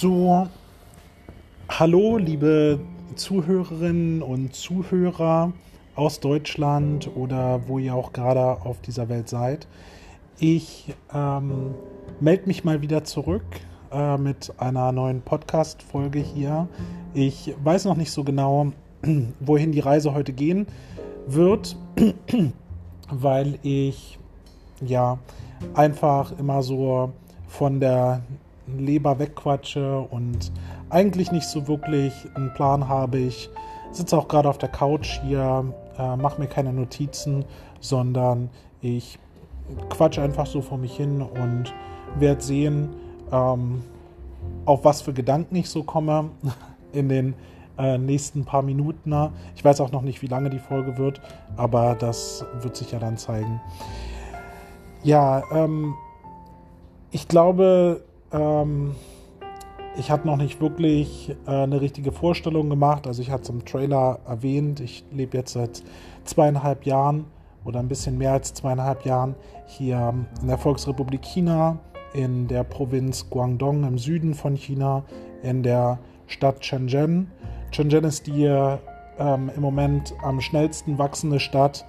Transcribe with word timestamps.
So, 0.00 0.46
hallo, 1.68 2.18
liebe 2.18 2.78
Zuhörerinnen 3.16 4.22
und 4.22 4.54
Zuhörer 4.54 5.52
aus 5.96 6.20
Deutschland 6.20 7.10
oder 7.16 7.66
wo 7.66 7.80
ihr 7.80 7.96
auch 7.96 8.12
gerade 8.12 8.64
auf 8.64 8.80
dieser 8.80 9.08
Welt 9.08 9.28
seid. 9.28 9.66
Ich 10.38 10.94
ähm, 11.12 11.74
melde 12.20 12.46
mich 12.46 12.62
mal 12.62 12.80
wieder 12.80 13.02
zurück 13.02 13.42
äh, 13.90 14.16
mit 14.18 14.52
einer 14.58 14.92
neuen 14.92 15.20
Podcast-Folge 15.20 16.20
hier. 16.20 16.68
Ich 17.12 17.52
weiß 17.64 17.86
noch 17.86 17.96
nicht 17.96 18.12
so 18.12 18.22
genau, 18.22 18.70
wohin 19.40 19.72
die 19.72 19.80
Reise 19.80 20.14
heute 20.14 20.32
gehen 20.32 20.68
wird, 21.26 21.76
weil 23.10 23.58
ich 23.64 24.16
ja 24.80 25.18
einfach 25.74 26.38
immer 26.38 26.62
so 26.62 27.10
von 27.48 27.80
der 27.80 28.22
Leber 28.76 29.18
wegquatsche 29.18 30.00
und 30.00 30.52
eigentlich 30.90 31.32
nicht 31.32 31.46
so 31.46 31.68
wirklich 31.68 32.12
einen 32.34 32.52
Plan 32.54 32.88
habe. 32.88 33.18
Ich 33.18 33.48
sitze 33.92 34.16
auch 34.18 34.28
gerade 34.28 34.48
auf 34.48 34.58
der 34.58 34.68
Couch 34.68 35.20
hier, 35.22 35.72
äh, 35.98 36.16
mache 36.16 36.40
mir 36.40 36.48
keine 36.48 36.72
Notizen, 36.72 37.44
sondern 37.80 38.50
ich 38.80 39.18
quatsche 39.90 40.22
einfach 40.22 40.46
so 40.46 40.60
vor 40.60 40.78
mich 40.78 40.96
hin 40.96 41.22
und 41.22 41.72
werde 42.18 42.42
sehen, 42.42 42.90
ähm, 43.32 43.82
auf 44.64 44.84
was 44.84 45.02
für 45.02 45.12
Gedanken 45.12 45.56
ich 45.56 45.68
so 45.68 45.82
komme 45.82 46.30
in 46.92 47.08
den 47.08 47.34
äh, 47.78 47.98
nächsten 47.98 48.44
paar 48.44 48.62
Minuten. 48.62 49.14
Ich 49.54 49.64
weiß 49.64 49.80
auch 49.80 49.92
noch 49.92 50.02
nicht, 50.02 50.22
wie 50.22 50.26
lange 50.26 50.50
die 50.50 50.58
Folge 50.58 50.98
wird, 50.98 51.20
aber 51.56 51.94
das 51.94 52.44
wird 52.60 52.76
sich 52.76 52.92
ja 52.92 52.98
dann 52.98 53.16
zeigen. 53.16 53.60
Ja, 55.04 55.42
ähm, 55.52 55.94
ich 57.10 57.28
glaube, 57.28 58.02
ähm, 58.32 58.94
ich 59.96 60.10
habe 60.10 60.26
noch 60.26 60.36
nicht 60.36 60.60
wirklich 60.60 61.34
äh, 61.46 61.50
eine 61.50 61.80
richtige 61.80 62.12
Vorstellung 62.12 62.70
gemacht. 62.70 63.06
Also 63.06 63.20
ich 63.22 63.30
hatte 63.30 63.44
es 63.44 63.48
im 63.48 63.64
Trailer 63.64 64.20
erwähnt. 64.26 64.80
Ich 64.80 65.04
lebe 65.10 65.36
jetzt 65.36 65.54
seit 65.54 65.82
zweieinhalb 66.24 66.86
Jahren 66.86 67.24
oder 67.64 67.80
ein 67.80 67.88
bisschen 67.88 68.16
mehr 68.16 68.32
als 68.32 68.54
zweieinhalb 68.54 69.04
Jahren 69.04 69.34
hier 69.66 70.14
in 70.40 70.48
der 70.48 70.58
Volksrepublik 70.58 71.22
China, 71.22 71.78
in 72.14 72.48
der 72.48 72.64
Provinz 72.64 73.28
Guangdong 73.28 73.84
im 73.84 73.98
Süden 73.98 74.34
von 74.34 74.54
China, 74.54 75.04
in 75.42 75.62
der 75.62 75.98
Stadt 76.26 76.64
Shenzhen. 76.64 77.30
Shenzhen 77.70 78.04
ist 78.04 78.26
die 78.26 78.44
ähm, 78.44 79.50
im 79.54 79.60
Moment 79.60 80.14
am 80.22 80.40
schnellsten 80.40 80.98
wachsende 80.98 81.40
Stadt 81.40 81.84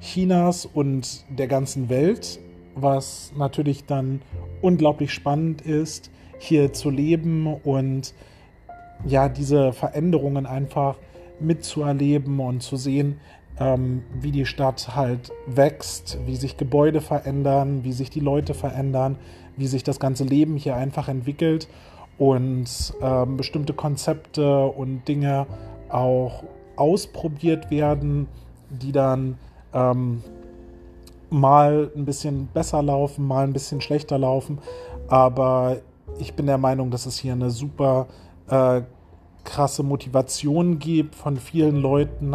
Chinas 0.00 0.66
und 0.66 1.24
der 1.36 1.46
ganzen 1.46 1.88
Welt, 1.88 2.38
was 2.74 3.32
natürlich 3.36 3.84
dann 3.84 4.22
unglaublich 4.62 5.12
spannend 5.12 5.62
ist, 5.62 6.10
hier 6.38 6.72
zu 6.72 6.90
leben 6.90 7.46
und 7.46 8.14
ja, 9.04 9.28
diese 9.28 9.72
Veränderungen 9.72 10.46
einfach 10.46 10.96
mitzuerleben 11.38 12.38
und 12.40 12.62
zu 12.62 12.76
sehen, 12.76 13.20
ähm, 13.58 14.02
wie 14.20 14.30
die 14.30 14.46
Stadt 14.46 14.94
halt 14.94 15.32
wächst, 15.46 16.18
wie 16.26 16.36
sich 16.36 16.56
Gebäude 16.56 17.00
verändern, 17.00 17.84
wie 17.84 17.92
sich 17.92 18.10
die 18.10 18.20
Leute 18.20 18.54
verändern, 18.54 19.16
wie 19.56 19.66
sich 19.66 19.84
das 19.84 20.00
ganze 20.00 20.24
Leben 20.24 20.56
hier 20.56 20.76
einfach 20.76 21.08
entwickelt 21.08 21.68
und 22.18 22.94
ähm, 23.02 23.36
bestimmte 23.36 23.74
Konzepte 23.74 24.66
und 24.66 25.06
Dinge 25.08 25.46
auch 25.88 26.44
ausprobiert 26.76 27.70
werden, 27.70 28.28
die 28.70 28.92
dann 28.92 29.38
ähm, 29.74 30.22
mal 31.30 31.90
ein 31.96 32.04
bisschen 32.04 32.48
besser 32.48 32.82
laufen, 32.82 33.26
mal 33.26 33.44
ein 33.44 33.52
bisschen 33.52 33.80
schlechter 33.80 34.18
laufen. 34.18 34.58
Aber 35.08 35.78
ich 36.18 36.34
bin 36.34 36.46
der 36.46 36.58
Meinung, 36.58 36.90
dass 36.90 37.06
es 37.06 37.18
hier 37.18 37.32
eine 37.32 37.50
super 37.50 38.06
äh, 38.48 38.82
krasse 39.44 39.82
Motivation 39.82 40.78
gibt 40.78 41.14
von 41.14 41.36
vielen 41.36 41.76
Leuten, 41.76 42.34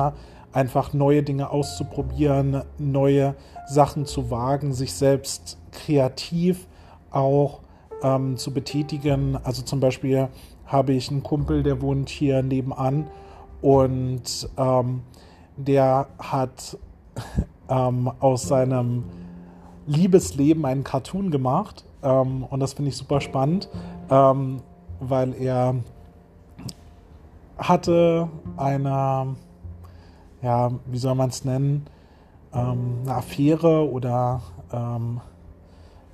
einfach 0.51 0.94
neue 0.94 1.22
Dinge 1.22 1.50
auszuprobieren, 1.50 2.63
neue 2.78 3.35
Sachen 3.67 4.05
zu 4.05 4.31
wagen, 4.31 4.73
sich 4.73 4.94
selbst 4.94 5.57
kreativ 5.72 6.67
auch 7.11 7.59
ähm, 8.01 8.38
zu 8.38 8.53
betätigen. 8.53 9.38
Also 9.44 9.61
zum 9.61 9.79
Beispiel 9.79 10.29
habe 10.66 10.94
ich 10.94 11.11
einen 11.11 11.23
Kumpel, 11.23 11.63
der 11.63 11.81
wohnt 11.81 12.09
hier 12.09 12.41
nebenan 12.41 13.07
und 13.61 14.50
ähm, 14.57 15.01
der 15.57 16.07
hat 16.19 16.78
ähm, 17.70 18.12
aus 18.20 18.48
seinem 18.48 19.03
Liebesleben 19.88 20.66
einen 20.66 20.84
Cartoon 20.84 21.31
gemacht. 21.31 21.86
Ähm, 22.03 22.44
und 22.44 22.59
das 22.59 22.74
finde 22.74 22.90
ich 22.90 22.98
super 22.98 23.22
spannend, 23.22 23.70
ähm, 24.09 24.62
weil 25.00 25.34
er 25.34 25.76
hatte 27.58 28.30
eine, 28.58 29.36
ja, 30.42 30.72
wie 30.86 30.98
soll 30.98 31.16
man 31.16 31.30
es 31.30 31.46
nennen, 31.46 31.86
ähm, 32.53 33.02
eine 33.03 33.16
Affäre 33.16 33.90
oder 33.90 34.42
ähm, 34.72 35.22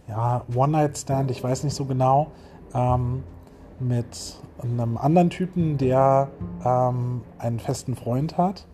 ja, 0.08 0.44
One-Night-Stand, 0.54 1.32
ich 1.32 1.44
weiß 1.44 1.64
nicht 1.64 1.76
so 1.76 1.86
genau, 1.86 2.32
ähm, 2.74 3.24
mit 3.80 4.40
einem 4.62 4.98
anderen 4.98 5.32
Typen, 5.32 5.78
der 5.80 6.30
einen 6.64 7.60
festen 7.60 7.96
Freund 7.96 8.38
hat 8.38 8.68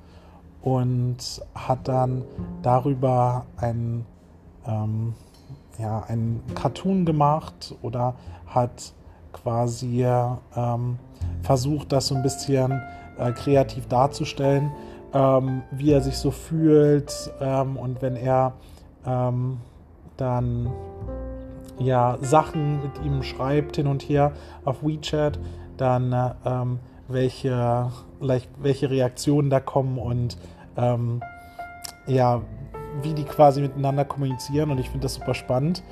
und 0.67 1.17
hat 1.55 1.87
dann 1.87 2.23
darüber 2.61 3.45
ein, 3.55 4.05
ähm, 4.67 5.13
ja, 5.79 6.03
ein 6.09 6.41
Cartoon 6.55 7.05
gemacht 7.05 7.73
oder 7.81 8.15
hat 8.47 8.91
quasi 9.31 10.03
ähm, 10.03 10.99
versucht, 11.41 11.93
das 11.93 12.07
so 12.07 12.15
ein 12.15 12.21
bisschen 12.21 12.81
äh, 13.17 13.31
kreativ 13.31 13.87
darzustellen, 13.87 14.69
ähm, 15.13 15.61
wie 15.71 15.93
er 15.93 16.01
sich 16.01 16.17
so 16.17 16.31
fühlt 16.31 17.13
ähm, 17.39 17.77
und 17.77 18.01
wenn 18.01 18.17
er 18.17 18.51
ähm, 19.05 19.59
dann 20.17 20.69
ja 21.79 22.17
Sachen 22.19 22.81
mit 22.81 23.05
ihm 23.05 23.23
schreibt 23.23 23.77
hin 23.77 23.87
und 23.87 24.03
her 24.03 24.33
auf 24.65 24.83
WeChat, 24.83 25.39
dann 25.77 26.11
äh, 26.11 26.31
ähm, 26.43 26.79
welche, 27.07 27.89
welche 28.19 28.89
Reaktionen 28.89 29.49
da 29.49 29.59
kommen 29.59 29.97
und 29.97 30.37
ähm, 30.77 31.21
ja, 32.05 32.41
wie 33.01 33.13
die 33.13 33.25
quasi 33.25 33.61
miteinander 33.61 34.05
kommunizieren 34.05 34.71
und 34.71 34.79
ich 34.79 34.89
finde 34.89 35.05
das 35.05 35.15
super 35.15 35.33
spannend. 35.33 35.83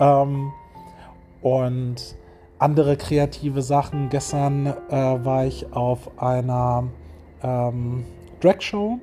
Ähm, 0.00 0.52
und 1.42 2.16
andere 2.58 2.96
kreative 2.96 3.62
Sachen. 3.62 4.10
Gestern 4.10 4.66
äh, 4.66 4.74
war 4.90 5.46
ich 5.46 5.72
auf 5.72 6.10
einer 6.20 6.88
ähm, 7.42 8.04
Drag-Show 8.40 8.98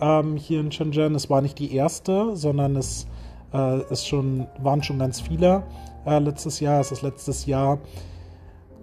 ähm, 0.00 0.36
hier 0.36 0.60
in 0.60 0.70
Shenzhen. 0.70 1.14
Es 1.14 1.28
war 1.28 1.40
nicht 1.40 1.58
die 1.58 1.74
erste, 1.74 2.36
sondern 2.36 2.76
es 2.76 3.06
äh, 3.52 3.82
ist 3.90 4.06
schon, 4.06 4.46
waren 4.62 4.82
schon 4.82 4.98
ganz 4.98 5.20
viele 5.20 5.64
äh, 6.06 6.18
letztes 6.18 6.60
Jahr. 6.60 6.80
Es 6.80 6.92
ist 6.92 7.02
letztes 7.02 7.46
Jahr 7.46 7.78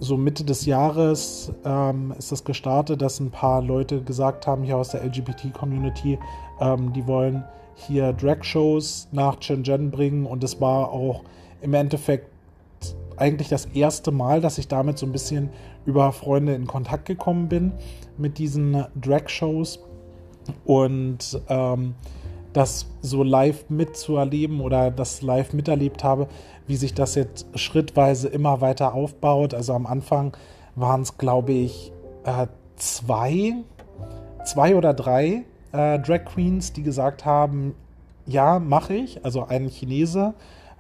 so 0.02 0.18
Mitte 0.18 0.44
des 0.44 0.66
Jahres 0.66 1.54
ähm, 1.64 2.12
ist 2.18 2.32
das 2.32 2.44
gestartet, 2.44 3.04
dass 3.04 3.20
ein 3.20 3.30
paar 3.30 3.62
Leute 3.62 4.02
gesagt 4.02 4.48
haben, 4.48 4.64
hier 4.64 4.78
aus 4.78 4.90
der 4.90 5.06
LGBT-Community, 5.06 6.18
ähm, 6.60 6.92
die 6.92 7.06
wollen 7.06 7.44
hier 7.76 8.12
Drag-Shows 8.12 9.10
nach 9.12 9.40
Shenzhen 9.40 9.92
bringen. 9.92 10.26
Und 10.26 10.44
es 10.44 10.60
war 10.60 10.90
auch 10.92 11.22
im 11.62 11.76
Endeffekt 11.76 12.28
eigentlich 13.16 13.50
das 13.50 13.66
erste 13.66 14.12
Mal, 14.12 14.42
dass 14.42 14.58
ich 14.58 14.68
damit 14.68 14.98
so 14.98 15.06
ein 15.06 15.12
bisschen 15.12 15.52
über 15.86 16.12
Freunde 16.12 16.56
in 16.56 16.66
Kontakt 16.66 17.06
gekommen 17.06 17.48
bin 17.48 17.72
mit 18.18 18.40
diesen 18.40 18.84
Drag-Shows. 19.00 19.80
Und 20.66 21.40
ähm, 21.48 21.94
das 22.54 22.88
so 23.02 23.24
live 23.24 23.70
mitzuerleben 23.70 24.62
oder 24.62 24.92
das 24.92 25.22
live 25.22 25.54
miterlebt 25.54 26.04
habe, 26.04 26.28
wie 26.68 26.76
sich 26.76 26.94
das 26.94 27.16
jetzt 27.16 27.48
schrittweise 27.56 28.28
immer 28.28 28.62
weiter 28.62 28.94
aufbaut. 28.94 29.54
Also 29.54 29.74
am 29.74 29.86
Anfang 29.86 30.36
waren 30.76 31.02
es, 31.02 31.18
glaube 31.18 31.54
ich, 31.54 31.92
äh, 32.26 32.48
zwei, 32.76 33.54
zwei 34.46 34.76
oder 34.76 34.94
drei 34.94 35.44
äh, 35.72 36.00
Drag 36.00 36.26
Queens, 36.26 36.74
die 36.74 36.84
gesagt 36.84 37.26
haben, 37.26 37.76
ja, 38.26 38.60
mache 38.60 38.94
ich. 38.94 39.24
Also 39.24 39.46
ein 39.46 39.70
Chinese, 39.70 40.34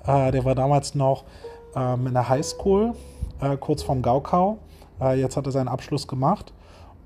äh, 0.05 0.31
der 0.31 0.45
war 0.45 0.55
damals 0.55 0.95
noch 0.95 1.23
ähm, 1.75 2.07
in 2.07 2.13
der 2.13 2.27
Highschool, 2.27 2.93
kurz 3.59 3.81
vorm 3.81 4.03
Gaukau. 4.03 4.59
Jetzt 5.15 5.35
hat 5.35 5.47
er 5.47 5.51
seinen 5.51 5.67
Abschluss 5.67 6.07
gemacht 6.07 6.53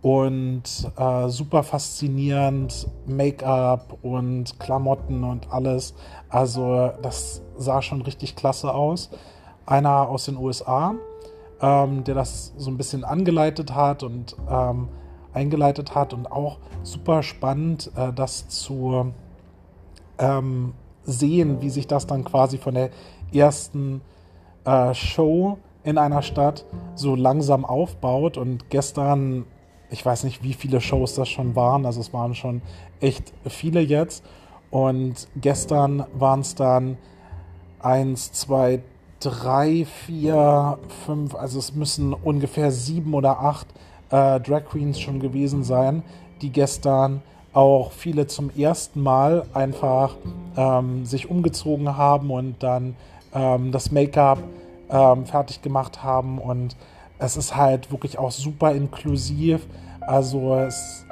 und 0.05 0.61
äh, 0.97 1.29
super 1.29 1.63
faszinierend, 1.63 2.87
Make-up 3.07 3.97
und 4.03 4.59
Klamotten 4.59 5.23
und 5.23 5.51
alles. 5.51 5.95
Also 6.29 6.91
das 7.01 7.41
sah 7.57 7.81
schon 7.81 8.03
richtig 8.03 8.35
klasse 8.35 8.71
aus. 8.71 9.09
Einer 9.65 10.07
aus 10.07 10.25
den 10.25 10.37
USA, 10.37 10.93
ähm, 11.59 12.03
der 12.03 12.13
das 12.13 12.53
so 12.55 12.69
ein 12.69 12.77
bisschen 12.77 13.03
angeleitet 13.03 13.73
hat 13.73 14.03
und 14.03 14.35
ähm, 14.47 14.89
eingeleitet 15.33 15.95
hat 15.95 16.13
und 16.13 16.31
auch 16.31 16.59
super 16.83 17.23
spannend, 17.23 17.89
äh, 17.95 18.13
das 18.13 18.47
zu 18.47 19.11
ähm, 20.19 20.73
sehen, 21.01 21.63
wie 21.63 21.71
sich 21.71 21.87
das 21.87 22.05
dann 22.05 22.23
quasi 22.25 22.59
von 22.59 22.75
der 22.75 22.91
ersten 23.33 24.01
äh, 24.65 24.93
Show 24.93 25.57
in 25.81 25.97
einer 25.97 26.21
Stadt 26.21 26.63
so 26.93 27.15
langsam 27.15 27.65
aufbaut. 27.65 28.37
Und 28.37 28.69
gestern, 28.69 29.45
ich 29.89 30.05
weiß 30.05 30.23
nicht, 30.23 30.43
wie 30.43 30.53
viele 30.53 30.81
Shows 30.81 31.15
das 31.15 31.29
schon 31.29 31.55
waren, 31.55 31.85
also 31.85 32.01
es 32.01 32.13
waren 32.13 32.35
schon 32.35 32.61
echt 32.99 33.33
viele 33.47 33.81
jetzt. 33.81 34.23
Und 34.71 35.27
gestern 35.35 36.05
waren 36.13 36.41
es 36.41 36.55
dann 36.55 36.97
eins, 37.79 38.31
zwei, 38.31 38.81
drei, 39.19 39.85
vier, 40.05 40.77
fünf, 41.05 41.35
also 41.35 41.59
es 41.59 41.73
müssen 41.73 42.13
ungefähr 42.13 42.71
sieben 42.71 43.13
oder 43.13 43.39
acht 43.39 43.67
äh, 44.09 44.39
Drag 44.39 44.65
Queens 44.65 44.99
schon 44.99 45.19
gewesen 45.19 45.63
sein, 45.63 46.03
die 46.41 46.49
gestern 46.49 47.21
auch 47.53 47.91
viele 47.91 48.27
zum 48.27 48.49
ersten 48.49 49.01
Mal 49.01 49.45
einfach 49.53 50.17
ähm, 50.57 51.05
sich 51.05 51.29
umgezogen 51.29 51.95
haben 51.95 52.29
und 52.29 52.61
dann 52.61 52.95
ähm, 53.33 53.71
das 53.71 53.91
Make-up 53.91 54.39
ähm, 54.89 55.25
fertig 55.25 55.61
gemacht 55.61 56.03
haben. 56.03 56.37
Und 56.37 56.75
es 57.19 57.37
ist 57.37 57.55
halt 57.55 57.91
wirklich 57.91 58.17
auch 58.17 58.31
super 58.31 58.71
inklusiv. 58.71 59.67
Also 60.01 60.55
es 60.55 61.05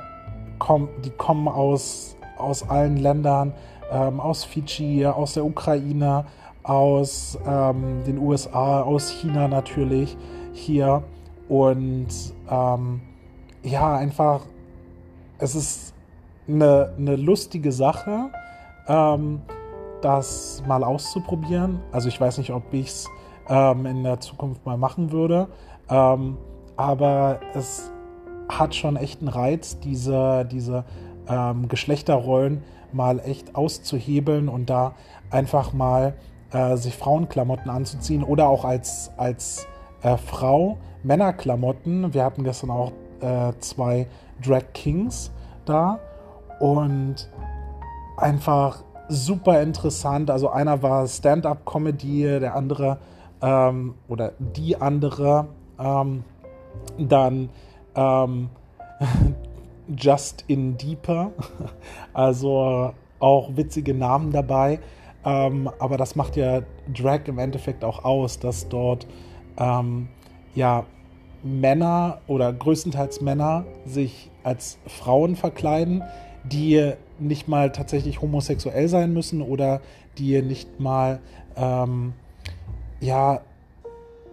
kommt, 0.60 0.90
die 1.06 1.10
kommen 1.10 1.48
aus, 1.48 2.16
aus 2.38 2.68
allen 2.70 2.98
Ländern, 2.98 3.54
ähm, 3.92 4.20
aus 4.20 4.44
Fidschi, 4.44 5.06
aus 5.06 5.34
der 5.34 5.46
Ukraine, 5.46 6.26
aus 6.64 7.38
ähm, 7.46 8.04
den 8.06 8.18
USA, 8.18 8.82
aus 8.82 9.10
China 9.10 9.48
natürlich 9.48 10.18
hier. 10.54 11.04
Und 11.50 12.08
ähm, 12.50 13.02
ja, 13.64 13.96
einfach, 13.96 14.42
es 15.38 15.56
ist 15.56 15.94
eine, 16.48 16.94
eine 16.98 17.16
lustige 17.16 17.72
Sache, 17.72 18.30
ähm, 18.88 19.42
das 20.02 20.64
mal 20.68 20.84
auszuprobieren. 20.84 21.80
Also 21.92 22.10
ich 22.10 22.20
weiß 22.20 22.38
nicht, 22.38 22.52
ob 22.52 22.74
ich 22.74 22.88
es 22.88 23.10
ähm, 23.48 23.86
in 23.86 24.04
der 24.04 24.20
Zukunft 24.20 24.66
mal 24.66 24.78
machen 24.78 25.12
würde. 25.12 25.48
Ähm, 25.94 26.38
aber 26.76 27.40
es 27.54 27.92
hat 28.50 28.74
schon 28.74 28.96
echt 28.96 29.22
einen 29.22 29.30
Reiz, 29.30 29.80
diese, 29.80 30.46
diese 30.52 30.86
ähm, 31.28 31.68
Geschlechterrollen 31.68 32.64
mal 32.92 33.20
echt 33.20 33.56
auszuhebeln 33.56 34.50
und 34.50 34.70
da 34.70 34.96
einfach 35.30 35.72
mal 35.72 36.16
äh, 36.52 36.78
sich 36.78 36.96
Frauenklamotten 36.96 37.70
anzuziehen 37.70 38.24
oder 38.24 38.48
auch 38.48 38.66
als, 38.66 39.12
als 39.18 39.68
äh, 40.02 40.18
Frau 40.18 40.78
Männerklamotten. 41.04 42.14
Wir 42.14 42.24
hatten 42.24 42.44
gestern 42.44 42.72
auch 42.72 42.92
äh, 43.22 43.54
zwei 43.60 44.08
Drag 44.44 44.74
Kings 44.74 45.32
da 45.66 46.00
und 46.60 47.30
einfach 48.18 48.84
super 49.10 49.62
interessant. 49.62 50.32
Also 50.32 50.50
einer 50.50 50.82
war 50.82 51.08
Stand-up-Comedy, 51.08 52.40
der 52.40 52.56
andere 52.56 52.98
ähm, 53.42 53.96
oder 54.08 54.34
die 54.40 54.80
andere 54.80 55.48
ähm, 55.80 56.24
dann 56.98 57.50
ähm, 57.96 58.50
Just 59.98 60.46
in 60.48 60.78
Deeper, 60.78 61.32
also 62.14 62.94
auch 63.20 63.56
witzige 63.56 63.94
Namen 63.94 64.32
dabei. 64.32 64.80
Ähm, 65.26 65.70
aber 65.80 65.98
das 65.98 66.16
macht 66.16 66.36
ja 66.36 66.62
Drag 66.94 67.22
im 67.26 67.38
Endeffekt 67.38 67.84
auch 67.84 68.04
aus, 68.04 68.40
dass 68.40 68.68
dort 68.68 69.08
ähm, 69.58 70.10
ja 70.56 70.86
Männer 71.44 72.22
oder 72.28 72.52
größtenteils 72.52 73.22
Männer 73.22 73.66
sich 73.86 74.30
als 74.44 74.78
Frauen 74.88 75.36
verkleiden, 75.36 76.04
die 76.44 76.94
nicht 77.20 77.48
mal 77.48 77.72
tatsächlich 77.72 78.22
homosexuell 78.22 78.88
sein 78.88 79.14
müssen 79.14 79.42
oder 79.42 79.82
die 80.18 80.42
nicht 80.42 80.80
mal 80.80 81.20
ähm, 81.56 82.14
ja 83.00 83.42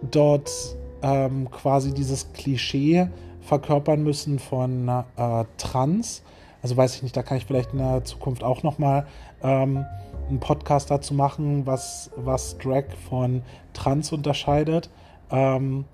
dort 0.01 0.51
ähm, 1.01 1.49
quasi 1.51 1.93
dieses 1.93 2.31
Klischee 2.33 3.07
verkörpern 3.41 4.03
müssen 4.03 4.39
von 4.39 4.87
äh, 4.87 5.45
Trans. 5.57 6.23
Also 6.61 6.77
weiß 6.77 6.95
ich 6.95 7.03
nicht, 7.03 7.17
da 7.17 7.23
kann 7.23 7.37
ich 7.37 7.45
vielleicht 7.45 7.73
in 7.73 7.79
der 7.79 8.03
Zukunft 8.03 8.43
auch 8.43 8.63
nochmal 8.63 9.07
ähm, 9.41 9.85
einen 10.29 10.39
Podcast 10.39 10.91
dazu 10.91 11.13
machen, 11.13 11.65
was, 11.65 12.11
was 12.15 12.57
Drag 12.57 12.85
von 13.09 13.41
Trans 13.73 14.11
unterscheidet. 14.11 14.89
Ähm, 15.31 15.85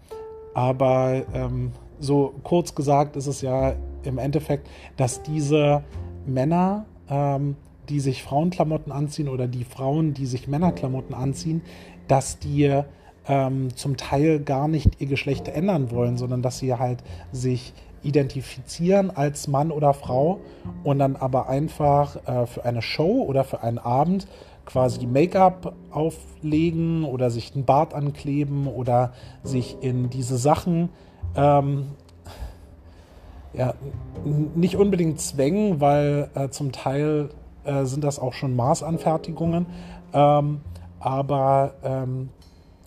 aber 0.54 1.24
ähm, 1.33 1.71
so 2.00 2.33
kurz 2.44 2.75
gesagt 2.75 3.15
ist 3.15 3.27
es 3.27 3.42
ja 3.42 3.75
im 4.03 4.18
Endeffekt, 4.18 4.68
dass 4.98 5.24
diese 5.24 5.83
Männer, 6.25 6.86
ähm, 7.10 7.56
die 7.89 8.00
sich 8.00 8.24
Frauenklamotten 8.24 8.92
anziehen 8.92 9.30
oder 9.30 9.48
die 9.48 9.63
Frauen, 9.63 10.13
die 10.13 10.25
sich 10.25 10.48
Männerklamotten 10.48 11.15
anziehen, 11.15 11.62
dass 12.07 12.39
die 12.39 12.81
ähm, 13.27 13.75
zum 13.75 13.97
Teil 13.97 14.39
gar 14.39 14.68
nicht 14.68 15.01
ihr 15.01 15.07
Geschlecht 15.07 15.47
ändern 15.47 15.91
wollen, 15.91 16.18
sondern 16.18 16.41
dass 16.41 16.59
sie 16.59 16.74
halt 16.74 17.03
sich 17.31 17.74
identifizieren 18.03 19.12
als 19.12 19.47
Mann 19.47 19.71
oder 19.71 19.94
Frau 19.94 20.39
und 20.83 21.00
dann 21.00 21.15
aber 21.15 21.50
einfach 21.50 22.15
äh, 22.27 22.45
für 22.45 22.63
eine 22.63 22.81
Show 22.81 23.24
oder 23.24 23.44
für 23.44 23.63
einen 23.63 23.79
Abend 23.79 24.27
quasi 24.65 25.06
Make-up 25.06 25.74
auflegen 25.91 27.03
oder 27.06 27.29
sich 27.29 27.56
einen 27.56 27.65
Bart 27.65 27.94
ankleben 27.94 28.68
oder 28.68 29.13
sich 29.44 29.77
in 29.81 30.09
diese 30.09 30.38
Sachen 30.38 30.89
ähm, 31.35 31.88
ja, 33.53 33.74
nicht 34.56 34.75
unbedingt 34.75 35.19
zwängen, 35.19 35.81
weil 35.81 36.29
äh, 36.35 36.50
zum 36.50 36.71
Teil 36.71 37.29
äh, 37.63 37.85
sind 37.85 38.03
das 38.03 38.19
auch 38.19 38.33
schon 38.33 38.56
Maßanfertigungen, 38.56 39.65
ähm, 40.13 40.62
aber 41.00 41.74
ähm, 41.83 42.29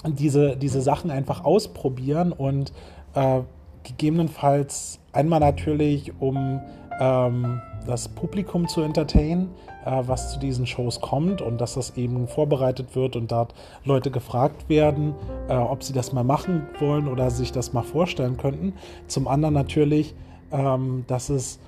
diese, 0.06 0.56
diese 0.56 0.80
Sachen 0.80 1.10
einfach 1.10 1.44
ausprobieren 1.44 2.32
und 2.32 2.72
äh, 3.14 3.40
gegebenenfalls 3.82 4.98
einmal 5.12 5.40
natürlich, 5.40 6.12
um 6.20 6.60
ähm, 7.00 7.60
das 7.86 8.08
Publikum 8.08 8.68
zu 8.68 8.82
entertainen, 8.82 9.48
äh, 9.84 10.02
was 10.06 10.32
zu 10.32 10.38
diesen 10.38 10.66
Shows 10.66 11.00
kommt 11.00 11.42
und 11.42 11.60
dass 11.60 11.74
das 11.74 11.96
eben 11.96 12.28
vorbereitet 12.28 12.94
wird 12.94 13.16
und 13.16 13.32
dort 13.32 13.54
Leute 13.84 14.10
gefragt 14.10 14.68
werden, 14.68 15.14
äh, 15.48 15.54
ob 15.54 15.82
sie 15.82 15.92
das 15.92 16.12
mal 16.12 16.24
machen 16.24 16.66
wollen 16.78 17.08
oder 17.08 17.30
sich 17.30 17.52
das 17.52 17.72
mal 17.72 17.82
vorstellen 17.82 18.36
könnten. 18.36 18.74
Zum 19.06 19.28
anderen 19.28 19.54
natürlich, 19.54 20.14
ähm, 20.52 21.04
dass 21.06 21.30
es 21.30 21.58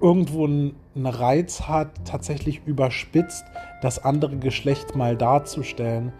irgendwo 0.00 0.44
einen 0.44 0.74
Reiz 0.94 1.62
hat, 1.62 1.88
tatsächlich 2.04 2.60
überspitzt 2.66 3.44
das 3.80 3.98
andere 4.04 4.36
Geschlecht 4.36 4.94
mal 4.94 5.16
darzustellen. 5.16 6.12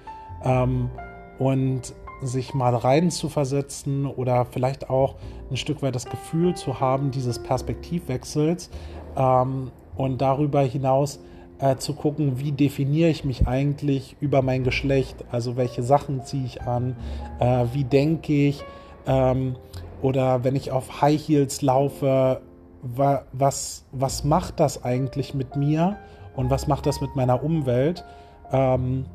Ähm, 0.42 0.88
und 1.38 1.94
sich 2.22 2.54
mal 2.54 2.74
rein 2.74 3.10
zu 3.10 3.28
versetzen 3.28 4.06
oder 4.06 4.46
vielleicht 4.46 4.88
auch 4.88 5.16
ein 5.50 5.56
Stück 5.56 5.82
weit 5.82 5.94
das 5.94 6.06
Gefühl 6.06 6.54
zu 6.54 6.80
haben 6.80 7.10
dieses 7.10 7.38
Perspektivwechsels 7.38 8.70
ähm, 9.16 9.70
und 9.96 10.20
darüber 10.20 10.62
hinaus 10.62 11.20
äh, 11.58 11.76
zu 11.76 11.94
gucken, 11.94 12.38
wie 12.38 12.52
definiere 12.52 13.10
ich 13.10 13.24
mich 13.24 13.46
eigentlich 13.46 14.16
über 14.20 14.42
mein 14.42 14.64
Geschlecht, 14.64 15.24
also 15.30 15.56
welche 15.56 15.82
Sachen 15.82 16.24
ziehe 16.24 16.44
ich 16.44 16.62
an, 16.62 16.96
äh, 17.38 17.64
wie 17.72 17.84
denke 17.84 18.32
ich? 18.32 18.64
Ähm, 19.06 19.56
oder 20.02 20.44
wenn 20.44 20.56
ich 20.56 20.72
auf 20.72 21.00
High 21.00 21.20
Heels 21.20 21.62
laufe, 21.62 22.42
wa 22.82 23.24
was, 23.32 23.84
was 23.92 24.24
macht 24.24 24.60
das 24.60 24.84
eigentlich 24.84 25.34
mit 25.34 25.56
mir 25.56 25.96
und 26.34 26.50
was 26.50 26.66
macht 26.66 26.86
das 26.86 27.00
mit 27.00 27.16
meiner 27.16 27.42
Umwelt? 27.42 28.04
Ähm, 28.52 29.06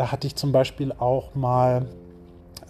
da 0.00 0.10
hatte 0.10 0.26
ich 0.26 0.34
zum 0.34 0.50
Beispiel 0.50 0.92
auch 0.98 1.34
mal 1.34 1.84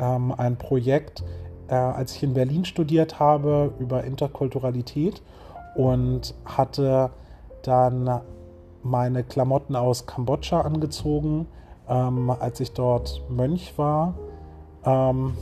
ähm, 0.01 0.35
ein 0.37 0.57
Projekt, 0.57 1.23
äh, 1.69 1.75
als 1.75 2.17
ich 2.17 2.25
in 2.25 2.35
Berlin 2.35 2.65
studiert 2.65 3.21
habe, 3.21 3.73
über 3.79 4.03
Interkulturalität 4.03 5.23
und 5.77 6.35
hatte 6.45 7.11
dann 7.63 8.21
meine 8.83 9.23
Klamotten 9.23 9.77
aus 9.77 10.07
Kambodscha 10.07 10.63
angezogen, 10.63 11.47
ähm, 11.89 12.31
als 12.31 12.59
ich 12.59 12.73
dort 12.73 13.23
Mönch 13.29 13.79
war. 13.79 14.15
Ähm, 14.85 15.35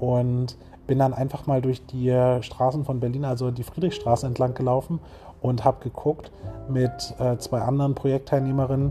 und 0.00 0.56
bin 0.88 0.98
dann 0.98 1.14
einfach 1.14 1.46
mal 1.46 1.62
durch 1.62 1.86
die 1.86 2.10
Straßen 2.40 2.84
von 2.84 2.98
Berlin, 2.98 3.24
also 3.24 3.52
die 3.52 3.62
Friedrichstraße 3.62 4.26
entlang 4.26 4.54
gelaufen 4.54 4.98
und 5.40 5.64
habe 5.64 5.84
geguckt 5.84 6.32
mit 6.68 7.14
äh, 7.20 7.38
zwei 7.38 7.60
anderen 7.60 7.94
Projektteilnehmerinnen, 7.94 8.90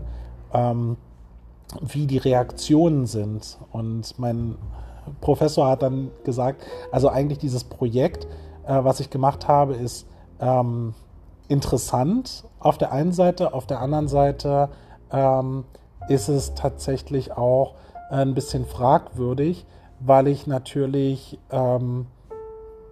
ähm, 0.54 0.96
wie 1.80 2.06
die 2.06 2.18
Reaktionen 2.18 3.06
sind. 3.06 3.58
Und 3.72 4.18
mein 4.18 4.56
Professor 5.20 5.68
hat 5.68 5.82
dann 5.82 6.10
gesagt, 6.24 6.62
also 6.92 7.08
eigentlich 7.08 7.38
dieses 7.38 7.64
Projekt, 7.64 8.26
äh, 8.66 8.82
was 8.82 9.00
ich 9.00 9.10
gemacht 9.10 9.48
habe, 9.48 9.74
ist 9.74 10.06
ähm, 10.40 10.94
interessant 11.48 12.44
auf 12.60 12.78
der 12.78 12.92
einen 12.92 13.12
Seite, 13.12 13.54
auf 13.54 13.66
der 13.66 13.80
anderen 13.80 14.08
Seite 14.08 14.68
ähm, 15.10 15.64
ist 16.08 16.28
es 16.28 16.54
tatsächlich 16.54 17.36
auch 17.36 17.74
ein 18.10 18.34
bisschen 18.34 18.64
fragwürdig, 18.64 19.66
weil 20.00 20.28
ich 20.28 20.46
natürlich 20.46 21.38
ähm, 21.50 22.06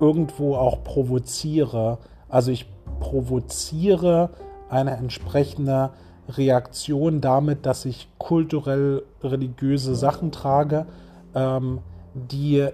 irgendwo 0.01 0.57
auch 0.57 0.83
provoziere. 0.85 1.99
Also 2.29 2.51
ich 2.51 2.67
provoziere 3.01 4.31
eine 4.69 4.97
entsprechende 4.97 5.91
Reaktion 6.29 7.21
damit, 7.21 7.67
dass 7.67 7.85
ich 7.85 8.09
kulturell 8.19 9.03
religiöse 9.23 9.95
Sachen 9.95 10.33
trage, 10.33 10.87
ähm, 11.35 11.79
die 12.15 12.69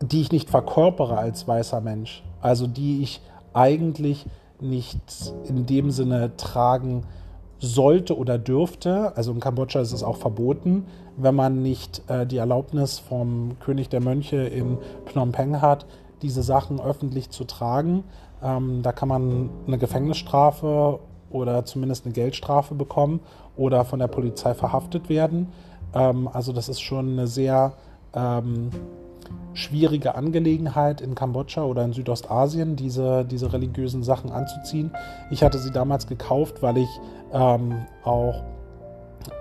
die 0.00 0.20
ich 0.20 0.32
nicht 0.32 0.50
verkörpere 0.50 1.16
als 1.16 1.48
weißer 1.48 1.80
Mensch, 1.80 2.22
also 2.42 2.66
die 2.66 3.02
ich 3.02 3.22
eigentlich 3.52 4.26
nicht 4.60 5.00
in 5.48 5.66
dem 5.66 5.90
Sinne 5.90 6.36
tragen 6.36 7.04
sollte 7.58 8.16
oder 8.16 8.38
dürfte. 8.38 9.16
Also 9.16 9.32
in 9.32 9.40
Kambodscha 9.40 9.80
ist 9.80 9.92
es 9.92 10.02
auch 10.02 10.16
verboten, 10.16 10.86
wenn 11.16 11.34
man 11.34 11.62
nicht 11.62 12.02
äh, 12.08 12.26
die 12.26 12.36
Erlaubnis 12.36 12.98
vom 12.98 13.56
König 13.60 13.88
der 13.88 14.00
Mönche 14.00 14.36
in 14.36 14.78
Phnom 15.06 15.32
Penh 15.32 15.60
hat, 15.60 15.86
diese 16.22 16.42
Sachen 16.42 16.80
öffentlich 16.80 17.30
zu 17.30 17.44
tragen. 17.44 18.04
Ähm, 18.42 18.82
da 18.82 18.92
kann 18.92 19.08
man 19.08 19.50
eine 19.66 19.78
Gefängnisstrafe 19.78 20.98
oder 21.34 21.64
zumindest 21.64 22.06
eine 22.06 22.14
Geldstrafe 22.14 22.74
bekommen 22.74 23.20
oder 23.56 23.84
von 23.84 23.98
der 23.98 24.08
Polizei 24.08 24.54
verhaftet 24.54 25.08
werden. 25.08 25.48
Ähm, 25.94 26.28
also 26.32 26.52
das 26.52 26.68
ist 26.68 26.80
schon 26.80 27.10
eine 27.10 27.26
sehr 27.26 27.74
ähm, 28.14 28.70
schwierige 29.52 30.14
Angelegenheit 30.14 31.00
in 31.00 31.14
Kambodscha 31.14 31.62
oder 31.64 31.84
in 31.84 31.92
Südostasien, 31.92 32.76
diese, 32.76 33.24
diese 33.24 33.52
religiösen 33.52 34.02
Sachen 34.02 34.30
anzuziehen. 34.30 34.90
Ich 35.30 35.42
hatte 35.42 35.58
sie 35.58 35.70
damals 35.70 36.06
gekauft, 36.06 36.62
weil 36.62 36.78
ich 36.78 36.88
ähm, 37.32 37.86
auch 38.04 38.42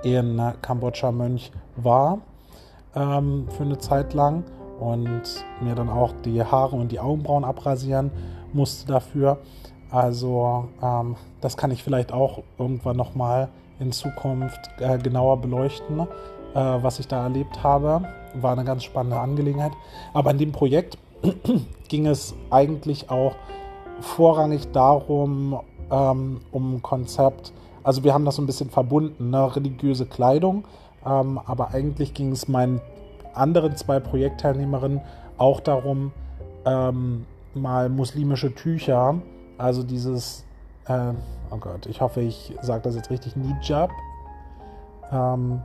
in 0.03 0.41
Kambodscha 0.62 1.12
Mönch 1.12 1.51
war 1.75 2.21
ähm, 2.95 3.47
für 3.50 3.63
eine 3.63 3.77
Zeit 3.77 4.13
lang 4.13 4.43
und 4.79 5.45
mir 5.62 5.75
dann 5.75 5.89
auch 5.89 6.13
die 6.25 6.43
Haare 6.43 6.75
und 6.75 6.91
die 6.91 7.00
Augenbrauen 7.00 7.43
abrasieren 7.43 8.12
musste 8.53 8.88
dafür. 8.88 9.39
Also 9.93 10.69
ähm, 10.81 11.15
das 11.39 11.55
kann 11.55 11.69
ich 11.69 11.83
vielleicht 11.83 12.12
auch 12.12 12.41
irgendwann 12.57 12.97
nochmal 12.97 13.50
in 13.79 13.91
Zukunft 13.91 14.59
äh, 14.79 14.97
genauer 14.97 15.39
beleuchten, 15.39 16.00
äh, 16.00 16.05
was 16.55 16.97
ich 16.97 17.07
da 17.07 17.21
erlebt 17.21 17.62
habe. 17.62 18.01
War 18.33 18.53
eine 18.53 18.65
ganz 18.65 18.83
spannende 18.83 19.19
Angelegenheit. 19.19 19.71
Aber 20.13 20.31
in 20.31 20.39
dem 20.39 20.51
Projekt 20.51 20.97
ging 21.89 22.07
es 22.07 22.33
eigentlich 22.50 23.12
auch 23.12 23.35
vorrangig 24.01 24.71
darum, 24.71 25.59
ähm, 25.91 26.41
um 26.51 26.81
Konzept, 26.81 27.53
also 27.83 28.03
wir 28.03 28.15
haben 28.15 28.25
das 28.25 28.38
so 28.38 28.41
ein 28.41 28.47
bisschen 28.47 28.71
verbunden, 28.71 29.29
ne? 29.29 29.55
religiöse 29.55 30.07
Kleidung, 30.07 30.63
ähm, 31.05 31.39
aber 31.45 31.71
eigentlich 31.71 32.15
ging 32.15 32.31
es 32.31 32.47
meinen 32.47 32.81
anderen 33.35 33.77
zwei 33.77 34.00
Projektteilnehmerinnen 34.00 35.01
auch 35.38 35.59
darum, 35.59 36.12
ähm, 36.65 37.25
mal 37.53 37.89
muslimische 37.89 38.55
Tücher, 38.55 39.21
also 39.57 39.83
dieses, 39.83 40.45
äh, 40.88 41.13
oh 41.51 41.57
Gott, 41.57 41.86
ich 41.86 42.01
hoffe, 42.01 42.22
ich 42.22 42.53
sage 42.62 42.83
das 42.83 42.95
jetzt 42.95 43.10
richtig, 43.10 43.36
Nijab, 43.36 43.91
ähm, 45.12 45.62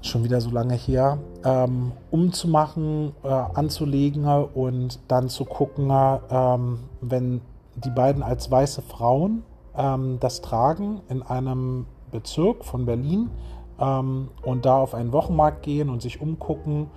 schon 0.00 0.24
wieder 0.24 0.40
so 0.40 0.50
lange 0.50 0.74
her, 0.74 1.18
ähm, 1.44 1.92
umzumachen, 2.10 3.12
äh, 3.22 3.28
anzulegen 3.28 4.24
und 4.26 5.00
dann 5.08 5.28
zu 5.28 5.44
gucken, 5.44 5.90
ähm, 6.30 6.80
wenn 7.00 7.40
die 7.74 7.90
beiden 7.90 8.22
als 8.22 8.50
weiße 8.50 8.82
Frauen 8.82 9.42
ähm, 9.76 10.18
das 10.20 10.40
tragen 10.40 11.00
in 11.08 11.22
einem 11.22 11.86
Bezirk 12.10 12.64
von 12.64 12.86
Berlin 12.86 13.30
ähm, 13.78 14.28
und 14.42 14.66
da 14.66 14.78
auf 14.78 14.94
einen 14.94 15.12
Wochenmarkt 15.12 15.62
gehen 15.62 15.90
und 15.90 16.02
sich 16.02 16.20
umgucken, 16.20 16.88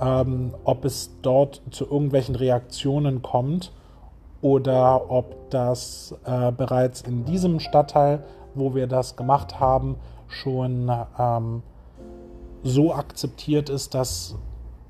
ähm, 0.00 0.54
ob 0.64 0.84
es 0.84 1.10
dort 1.22 1.62
zu 1.70 1.84
irgendwelchen 1.84 2.34
Reaktionen 2.34 3.22
kommt 3.22 3.72
oder 4.42 5.10
ob 5.10 5.50
das 5.50 6.14
äh, 6.24 6.52
bereits 6.52 7.02
in 7.02 7.24
diesem 7.24 7.60
Stadtteil, 7.60 8.24
wo 8.54 8.74
wir 8.74 8.86
das 8.86 9.16
gemacht 9.16 9.60
haben, 9.60 9.96
schon 10.28 10.90
ähm, 11.18 11.62
so 12.62 12.94
akzeptiert 12.94 13.68
ist, 13.68 13.94
dass 13.94 14.36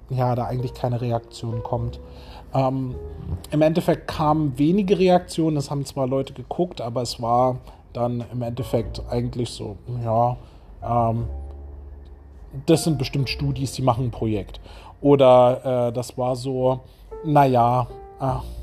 ja 0.09 0.35
da 0.35 0.45
eigentlich 0.45 0.75
keine 0.75 1.00
Reaktion 1.00 1.62
kommt. 1.62 2.00
Ähm, 2.52 2.95
Im 3.50 3.62
Endeffekt 3.62 4.09
kamen 4.09 4.59
wenige 4.59 4.99
Reaktionen, 4.99 5.57
es 5.57 5.71
haben 5.71 5.85
zwar 5.85 6.07
Leute 6.07 6.33
geguckt, 6.33 6.80
aber 6.80 7.02
es 7.02 7.21
war 7.23 7.59
dann 7.92 8.25
im 8.33 8.42
Endeffekt 8.42 9.02
eigentlich 9.09 9.50
so, 9.50 9.76
ja, 10.04 10.37
ähm, 10.83 11.26
das 12.66 12.85
sind 12.85 12.99
bestimmt 12.99 13.28
Studis, 13.28 13.73
die 13.73 13.83
machen 13.83 14.07
ein 14.07 14.11
Projekt. 14.11 14.61
Oder 15.00 15.88
äh, 15.88 15.92
das 15.92 16.19
war 16.19 16.35
so, 16.35 16.80
naja, 17.25 17.87
äh, 18.21 18.60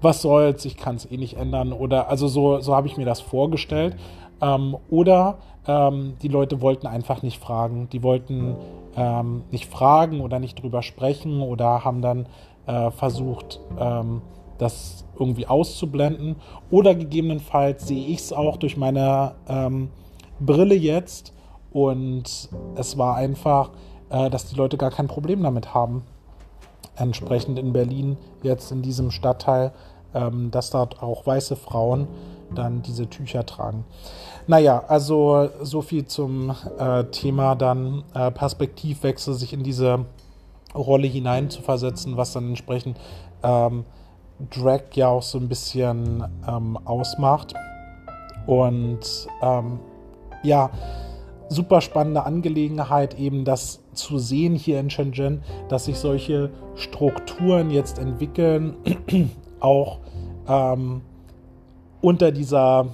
was 0.00 0.22
soll's, 0.22 0.64
ich 0.64 0.76
kann 0.76 0.96
es 0.96 1.10
eh 1.10 1.16
nicht 1.16 1.36
ändern. 1.36 1.72
Oder 1.72 2.08
also 2.08 2.28
so, 2.28 2.60
so 2.60 2.74
habe 2.74 2.86
ich 2.86 2.96
mir 2.96 3.06
das 3.06 3.20
vorgestellt. 3.20 3.96
Ähm, 4.40 4.76
oder 4.90 5.38
ähm, 5.66 6.14
die 6.22 6.28
Leute 6.28 6.60
wollten 6.60 6.86
einfach 6.86 7.22
nicht 7.22 7.40
fragen. 7.40 7.88
Die 7.90 8.02
wollten 8.02 8.56
ähm, 8.96 9.44
nicht 9.50 9.70
fragen 9.70 10.20
oder 10.20 10.38
nicht 10.38 10.62
drüber 10.62 10.82
sprechen 10.82 11.40
oder 11.40 11.84
haben 11.84 12.02
dann 12.02 12.26
äh, 12.66 12.90
versucht, 12.90 13.60
ähm, 13.78 14.22
das 14.58 15.04
irgendwie 15.18 15.46
auszublenden. 15.46 16.36
Oder 16.70 16.94
gegebenenfalls 16.94 17.86
sehe 17.86 18.06
ich 18.06 18.18
es 18.18 18.32
auch 18.32 18.56
durch 18.56 18.76
meine 18.76 19.34
ähm, 19.48 19.90
Brille 20.40 20.74
jetzt 20.74 21.32
und 21.72 22.48
es 22.74 22.98
war 22.98 23.16
einfach, 23.16 23.70
äh, 24.10 24.30
dass 24.30 24.46
die 24.46 24.56
Leute 24.56 24.76
gar 24.76 24.90
kein 24.90 25.08
Problem 25.08 25.42
damit 25.42 25.74
haben. 25.74 26.04
Entsprechend 26.96 27.58
in 27.58 27.72
Berlin, 27.72 28.16
jetzt 28.42 28.72
in 28.72 28.82
diesem 28.82 29.10
Stadtteil, 29.10 29.72
ähm, 30.14 30.50
dass 30.50 30.70
dort 30.70 31.02
auch 31.02 31.26
weiße 31.26 31.56
Frauen 31.56 32.08
dann 32.54 32.82
diese 32.82 33.08
Tücher 33.08 33.44
tragen. 33.44 33.84
Naja, 34.46 34.84
also 34.86 35.50
so 35.62 35.82
viel 35.82 36.06
zum 36.06 36.54
äh, 36.78 37.04
Thema 37.04 37.54
dann 37.54 38.04
äh, 38.14 38.30
Perspektivwechsel, 38.30 39.34
sich 39.34 39.52
in 39.52 39.62
diese 39.62 40.06
Rolle 40.74 41.06
hineinzuversetzen, 41.06 42.16
was 42.16 42.32
dann 42.32 42.48
entsprechend 42.48 42.98
ähm, 43.42 43.84
Drag 44.50 44.82
ja 44.94 45.08
auch 45.08 45.22
so 45.22 45.38
ein 45.38 45.48
bisschen 45.48 46.24
ähm, 46.46 46.78
ausmacht. 46.84 47.54
Und 48.46 49.00
ähm, 49.42 49.80
ja, 50.42 50.70
super 51.48 51.80
spannende 51.80 52.24
Angelegenheit, 52.24 53.18
eben 53.18 53.44
das 53.44 53.80
zu 53.92 54.18
sehen 54.18 54.54
hier 54.54 54.80
in 54.80 54.90
Shenzhen, 54.90 55.42
dass 55.68 55.86
sich 55.86 55.98
solche 55.98 56.50
Strukturen 56.74 57.70
jetzt 57.70 57.98
entwickeln, 57.98 58.76
auch 59.60 59.98
ähm, 60.48 61.02
unter 62.00 62.32
dieser 62.32 62.86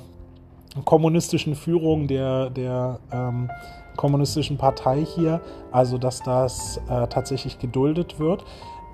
kommunistischen 0.85 1.55
Führung 1.55 2.07
der, 2.07 2.51
der 2.51 2.99
ähm, 3.11 3.51
kommunistischen 3.97 4.57
Partei 4.57 5.05
hier, 5.05 5.41
also 5.71 5.99
dass 5.99 6.23
das 6.23 6.79
äh, 6.89 7.07
tatsächlich 7.09 7.59
geduldet 7.59 8.19
wird. 8.19 8.45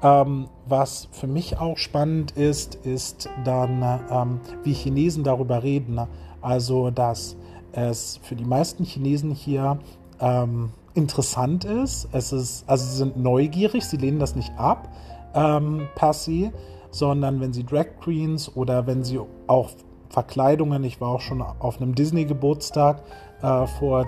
Ähm, 0.03 0.49
was 0.67 1.09
für 1.11 1.27
mich 1.27 1.59
auch 1.59 1.77
spannend 1.77 2.33
ist, 2.33 2.77
ist 2.77 3.29
dann, 3.45 4.01
ähm, 4.11 4.41
wie 4.63 4.73
Chinesen 4.73 5.25
darüber 5.25 5.63
reden. 5.63 6.01
Also, 6.41 6.91
dass 6.91 7.37
es 7.73 8.21
für 8.23 8.35
die 8.35 8.45
meisten 8.45 8.85
Chinesen 8.85 9.31
hier 9.31 9.79
ähm, 10.21 10.71
interessant 10.95 11.65
ist. 11.65 12.09
Es 12.13 12.33
ist, 12.33 12.69
also 12.69 12.85
sie 12.85 12.97
sind 12.97 13.17
neugierig, 13.17 13.85
sie 13.85 13.97
lehnen 13.97 14.19
das 14.19 14.35
nicht 14.35 14.53
ab 14.59 14.89
ähm, 15.35 15.89
per 15.95 16.13
se, 16.13 16.53
sondern 16.91 17.41
wenn 17.41 17.53
sie 17.53 17.65
Drag 17.65 17.87
Queens 18.01 18.55
oder 18.57 18.87
wenn 18.87 19.05
sie 19.05 19.21
auch 19.47 19.71
Verkleidungen, 20.09 20.85
ich 20.85 21.01
war 21.01 21.11
auch 21.11 21.21
schon 21.21 21.43
auf 21.43 21.81
einem 21.81 21.95
Disney-Geburtstag 21.95 23.03
äh, 23.43 23.67
vor 23.67 24.07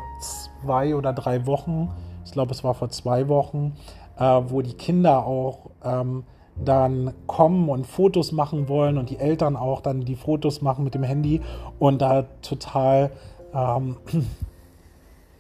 zwei 0.63 0.97
oder 0.97 1.13
drei 1.13 1.47
Wochen, 1.47 1.91
ich 2.25 2.33
glaube 2.33 2.53
es 2.53 2.65
war 2.65 2.75
vor 2.75 2.89
zwei 2.89 3.29
Wochen, 3.29 3.75
äh, 4.19 4.23
wo 4.49 4.63
die 4.63 4.73
Kinder 4.73 5.27
auch 5.27 5.71
ähm, 5.85 6.25
dann 6.63 7.15
kommen 7.27 7.69
und 7.69 7.87
Fotos 7.87 8.33
machen 8.33 8.69
wollen 8.69 8.99
und 8.99 9.11
die 9.11 9.19
Eltern 9.19 9.57
auch 9.57 9.81
dann 9.81 10.03
die 10.03 10.17
Fotos 10.17 10.63
machen 10.63 10.85
mit 10.85 10.95
dem 10.95 11.03
Handy 11.03 11.41
und 11.79 12.03
da 12.03 12.25
total 12.43 13.11
ähm, 13.55 13.97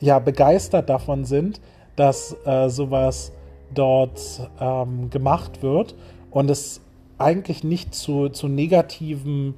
ja, 0.00 0.18
begeistert 0.18 0.88
davon 0.88 1.24
sind, 1.24 1.60
dass 1.96 2.36
äh, 2.44 2.68
sowas 2.68 3.32
dort 3.74 4.50
ähm, 4.60 5.10
gemacht 5.10 5.62
wird 5.62 5.94
und 6.30 6.50
es 6.50 6.80
eigentlich 7.18 7.64
nicht 7.64 7.94
zu, 7.94 8.30
zu 8.30 8.48
negativen 8.48 9.54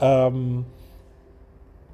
ähm, 0.00 0.64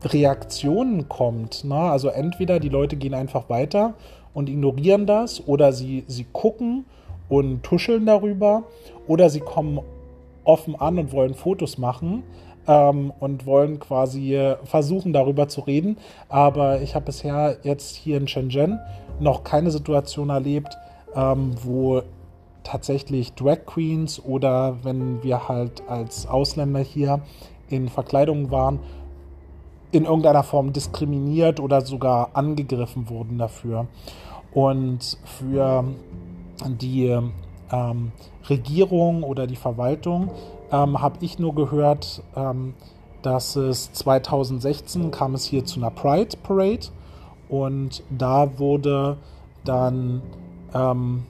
Reaktionen 0.04 1.08
kommt. 1.08 1.64
Ne? 1.64 1.74
Also 1.74 2.08
entweder 2.08 2.60
die 2.60 2.68
Leute 2.68 2.96
gehen 2.96 3.14
einfach 3.14 3.48
weiter 3.50 3.94
und 4.32 4.48
ignorieren 4.48 5.06
das 5.06 5.46
oder 5.46 5.72
sie, 5.72 6.04
sie 6.06 6.26
gucken 6.32 6.84
und 7.28 7.62
tuscheln 7.62 8.06
darüber 8.06 8.62
oder 9.06 9.28
sie 9.28 9.40
kommen 9.40 9.80
offen 10.44 10.74
an 10.76 10.98
und 10.98 11.12
wollen 11.12 11.34
Fotos 11.34 11.76
machen 11.78 12.22
ähm, 12.66 13.12
und 13.18 13.46
wollen 13.46 13.78
quasi 13.80 14.56
versuchen, 14.64 15.12
darüber 15.12 15.48
zu 15.48 15.62
reden. 15.62 15.96
Aber 16.28 16.80
ich 16.82 16.94
habe 16.94 17.06
bisher 17.06 17.58
jetzt 17.62 17.96
hier 17.96 18.16
in 18.16 18.28
Shenzhen 18.28 18.78
noch 19.18 19.44
keine 19.44 19.70
Situation 19.70 20.30
erlebt, 20.30 20.76
ähm, 21.14 21.52
wo 21.62 22.02
tatsächlich 22.62 23.34
Drag 23.34 23.66
Queens 23.66 24.22
oder 24.22 24.76
wenn 24.82 25.22
wir 25.22 25.48
halt 25.48 25.82
als 25.88 26.26
Ausländer 26.26 26.80
hier 26.80 27.20
in 27.68 27.88
Verkleidung 27.88 28.50
waren, 28.50 28.80
in 29.92 30.04
irgendeiner 30.04 30.42
Form 30.42 30.72
diskriminiert 30.72 31.58
oder 31.60 31.80
sogar 31.80 32.30
angegriffen 32.34 33.08
wurden 33.08 33.38
dafür. 33.38 33.86
Und 34.52 35.18
für 35.24 35.84
die 36.66 37.16
ähm, 37.72 38.12
Regierung 38.48 39.22
oder 39.22 39.46
die 39.46 39.56
Verwaltung 39.56 40.30
ähm, 40.72 41.00
habe 41.00 41.16
ich 41.20 41.38
nur 41.38 41.54
gehört, 41.54 42.22
ähm, 42.36 42.74
dass 43.22 43.56
es 43.56 43.92
2016 43.92 45.10
kam 45.10 45.34
es 45.34 45.44
hier 45.44 45.64
zu 45.64 45.80
einer 45.80 45.90
Pride 45.90 46.36
Parade 46.42 46.88
und 47.48 48.02
da 48.10 48.58
wurde 48.58 49.16
dann 49.64 50.22
ähm, 50.74 51.24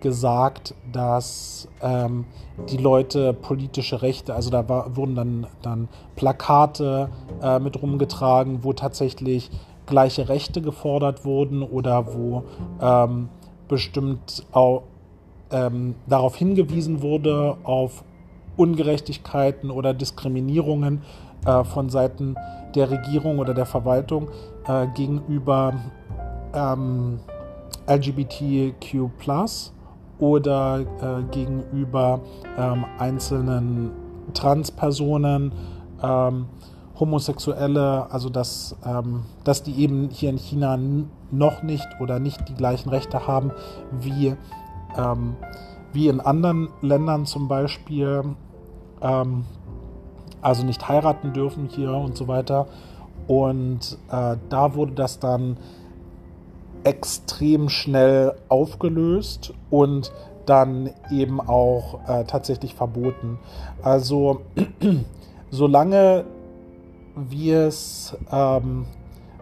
gesagt, 0.00 0.74
dass 0.92 1.66
ähm, 1.80 2.26
die 2.70 2.76
Leute 2.76 3.32
politische 3.32 4.02
Rechte, 4.02 4.34
also 4.34 4.50
da 4.50 4.68
war, 4.68 4.96
wurden 4.96 5.14
dann, 5.14 5.46
dann 5.62 5.88
Plakate 6.14 7.08
äh, 7.42 7.58
mit 7.58 7.80
rumgetragen, 7.80 8.62
wo 8.62 8.72
tatsächlich 8.74 9.50
gleiche 9.86 10.28
Rechte 10.28 10.60
gefordert 10.60 11.24
wurden 11.24 11.62
oder 11.62 12.14
wo 12.14 12.44
ähm, 12.80 13.28
bestimmt 13.66 14.46
auch 14.52 14.82
ähm, 15.50 15.94
darauf 16.06 16.36
hingewiesen 16.36 17.02
wurde, 17.02 17.56
auf 17.64 18.04
Ungerechtigkeiten 18.56 19.70
oder 19.70 19.94
Diskriminierungen 19.94 21.02
äh, 21.46 21.64
von 21.64 21.88
Seiten 21.90 22.36
der 22.74 22.90
Regierung 22.90 23.38
oder 23.38 23.54
der 23.54 23.66
Verwaltung 23.66 24.28
äh, 24.66 24.86
gegenüber 24.94 25.74
ähm, 26.54 27.20
LGBTQ 27.86 29.10
oder 30.18 30.80
äh, 30.80 31.22
gegenüber 31.30 32.20
ähm, 32.56 32.84
einzelnen 32.98 33.90
Transpersonen, 34.32 35.52
ähm, 36.02 36.46
Homosexuelle, 36.98 38.06
also 38.10 38.28
dass, 38.28 38.76
ähm, 38.86 39.24
dass 39.42 39.64
die 39.64 39.74
eben 39.82 40.08
hier 40.10 40.30
in 40.30 40.38
China 40.38 40.78
noch 41.30 41.62
nicht 41.62 41.88
oder 42.00 42.20
nicht 42.20 42.48
die 42.48 42.54
gleichen 42.54 42.88
Rechte 42.88 43.26
haben 43.26 43.50
wie, 43.90 44.36
ähm, 44.96 45.34
wie 45.94 46.08
in 46.08 46.20
anderen 46.20 46.68
Ländern 46.82 47.24
zum 47.26 47.48
Beispiel, 47.48 48.22
ähm, 49.00 49.44
also 50.42 50.64
nicht 50.64 50.86
heiraten 50.88 51.32
dürfen 51.32 51.68
hier 51.68 51.92
und 51.92 52.16
so 52.16 52.28
weiter. 52.28 52.66
Und 53.26 53.96
äh, 54.10 54.36
da 54.50 54.74
wurde 54.74 54.92
das 54.92 55.18
dann 55.18 55.56
extrem 56.82 57.70
schnell 57.70 58.34
aufgelöst 58.48 59.54
und 59.70 60.12
dann 60.44 60.90
eben 61.10 61.40
auch 61.40 62.00
äh, 62.06 62.24
tatsächlich 62.24 62.74
verboten. 62.74 63.38
Also 63.82 64.42
solange 65.50 66.26
wie 67.16 67.52
es 67.52 68.16
ähm, 68.30 68.86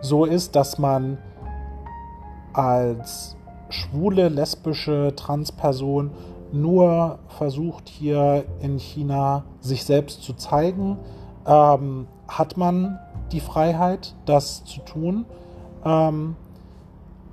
so 0.01 0.25
ist, 0.25 0.57
dass 0.57 0.79
man 0.79 1.19
als 2.53 3.37
schwule, 3.71 4.29
lesbische 4.29 5.15
Transperson 5.17 6.11
nur 6.53 7.19
versucht 7.29 7.89
hier 7.89 8.45
in 8.61 8.79
China 8.79 9.45
sich 9.61 9.85
selbst 9.85 10.23
zu 10.23 10.35
zeigen, 10.35 10.99
ähm, 11.47 12.07
hat 12.29 12.57
man 12.57 12.99
die 13.33 13.41
Freiheit, 13.41 14.15
das 14.27 14.65
zu 14.65 14.81
tun. 14.81 15.25
Ähm, 15.85 16.37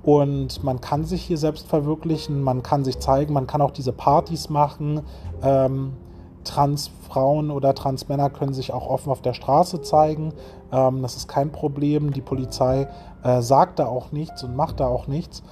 und 0.02 0.64
man 0.64 0.80
kann 0.80 1.04
sich 1.04 1.22
hier 1.22 1.36
selbst 1.36 1.68
verwirklichen, 1.68 2.42
man 2.42 2.62
kann 2.62 2.84
sich 2.84 2.98
zeigen, 2.98 3.34
man 3.34 3.46
kann 3.46 3.60
auch 3.60 3.70
diese 3.70 3.92
Partys 3.92 4.48
machen. 4.48 5.02
Ähm, 5.42 5.92
Transfrauen 6.44 7.50
oder 7.50 7.74
Transmänner 7.74 8.30
können 8.30 8.54
sich 8.54 8.72
auch 8.72 8.88
offen 8.88 9.10
auf 9.10 9.20
der 9.20 9.34
Straße 9.34 9.82
zeigen. 9.82 10.32
Ähm, 10.72 11.02
das 11.02 11.16
ist 11.16 11.28
kein 11.28 11.52
Problem. 11.52 12.12
Die 12.12 12.22
Polizei 12.22 12.88
äh, 13.22 13.42
sagt 13.42 13.78
da 13.78 13.86
auch 13.86 14.12
nichts 14.12 14.42
und 14.42 14.56
macht 14.56 14.80
da 14.80 14.86
auch 14.86 15.06
nichts. 15.06 15.42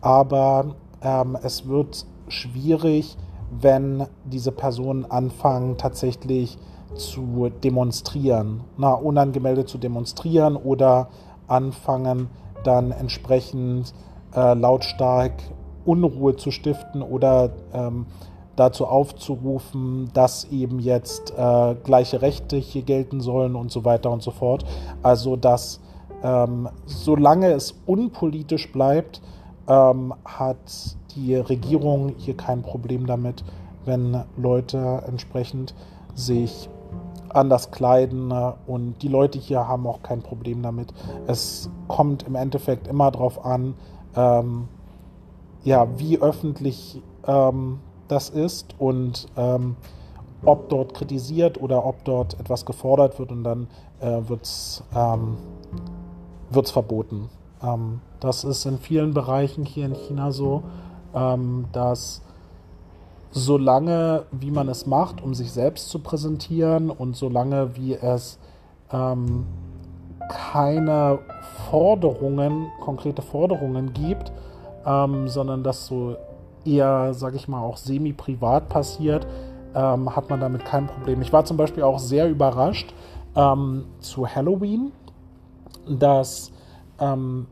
Aber 0.00 0.76
ähm, 1.02 1.36
es 1.42 1.68
wird 1.68 2.06
schwierig, 2.30 3.16
wenn 3.50 4.06
diese 4.24 4.52
Personen 4.52 5.04
anfangen, 5.04 5.76
tatsächlich 5.76 6.58
zu 6.94 7.50
demonstrieren, 7.62 8.62
na, 8.76 8.92
unangemeldet 8.92 9.68
zu 9.68 9.78
demonstrieren 9.78 10.56
oder 10.56 11.08
anfangen, 11.46 12.28
dann 12.64 12.90
entsprechend 12.90 13.92
äh, 14.34 14.54
lautstark 14.54 15.32
Unruhe 15.84 16.36
zu 16.36 16.50
stiften 16.50 17.02
oder 17.02 17.50
ähm, 17.72 18.06
dazu 18.56 18.86
aufzurufen, 18.86 20.10
dass 20.12 20.44
eben 20.44 20.78
jetzt 20.78 21.32
äh, 21.36 21.74
gleiche 21.82 22.20
Rechte 22.20 22.56
hier 22.56 22.82
gelten 22.82 23.20
sollen 23.20 23.54
und 23.56 23.70
so 23.70 23.84
weiter 23.84 24.10
und 24.10 24.22
so 24.22 24.30
fort. 24.30 24.64
Also 25.02 25.36
dass 25.36 25.80
ähm, 26.22 26.68
solange 26.84 27.52
es 27.52 27.74
unpolitisch 27.86 28.70
bleibt, 28.72 29.22
ähm, 29.70 30.12
hat 30.24 30.96
die 31.14 31.36
Regierung 31.36 32.14
hier 32.18 32.36
kein 32.36 32.62
Problem 32.62 33.06
damit, 33.06 33.44
wenn 33.84 34.24
Leute 34.36 35.04
entsprechend 35.06 35.74
sich 36.14 36.68
anders 37.28 37.70
kleiden 37.70 38.32
und 38.66 38.96
die 39.02 39.08
Leute 39.08 39.38
hier 39.38 39.68
haben 39.68 39.86
auch 39.86 40.02
kein 40.02 40.22
Problem 40.22 40.62
damit. 40.62 40.92
Es 41.28 41.70
kommt 41.86 42.24
im 42.24 42.34
Endeffekt 42.34 42.88
immer 42.88 43.12
darauf 43.12 43.44
an, 43.44 43.74
ähm, 44.16 44.66
ja, 45.62 45.86
wie 45.98 46.20
öffentlich 46.20 47.00
ähm, 47.26 47.78
das 48.08 48.28
ist 48.28 48.74
und 48.80 49.28
ähm, 49.36 49.76
ob 50.44 50.68
dort 50.70 50.94
kritisiert 50.94 51.62
oder 51.62 51.86
ob 51.86 52.04
dort 52.04 52.40
etwas 52.40 52.64
gefordert 52.66 53.18
wird 53.20 53.30
und 53.30 53.44
dann 53.44 53.68
äh, 54.00 54.28
wird 54.28 54.42
es 54.42 54.82
ähm, 54.96 55.36
verboten. 56.50 57.28
Ähm, 57.62 58.00
das 58.20 58.44
ist 58.44 58.64
in 58.66 58.78
vielen 58.78 59.14
Bereichen 59.14 59.64
hier 59.64 59.86
in 59.86 59.94
China 59.94 60.32
so, 60.32 60.62
ähm, 61.14 61.66
dass 61.72 62.22
solange 63.32 64.24
wie 64.32 64.50
man 64.50 64.68
es 64.68 64.86
macht, 64.86 65.22
um 65.22 65.34
sich 65.34 65.52
selbst 65.52 65.88
zu 65.88 66.00
präsentieren 66.00 66.90
und 66.90 67.16
solange 67.16 67.76
wie 67.76 67.94
es 67.94 68.38
ähm, 68.92 69.46
keine 70.28 71.20
Forderungen, 71.70 72.68
konkrete 72.80 73.22
Forderungen 73.22 73.92
gibt, 73.92 74.32
ähm, 74.84 75.28
sondern 75.28 75.62
dass 75.62 75.86
so 75.86 76.16
eher, 76.64 77.14
sage 77.14 77.36
ich 77.36 77.48
mal, 77.48 77.62
auch 77.62 77.76
semi-privat 77.76 78.68
passiert, 78.68 79.26
ähm, 79.74 80.14
hat 80.14 80.28
man 80.28 80.40
damit 80.40 80.64
kein 80.64 80.86
Problem. 80.86 81.22
Ich 81.22 81.32
war 81.32 81.44
zum 81.44 81.56
Beispiel 81.56 81.82
auch 81.82 81.98
sehr 81.98 82.28
überrascht 82.28 82.92
ähm, 83.36 83.86
zu 84.00 84.26
Halloween, 84.26 84.92
dass 85.88 86.52
ähm, 87.00 87.46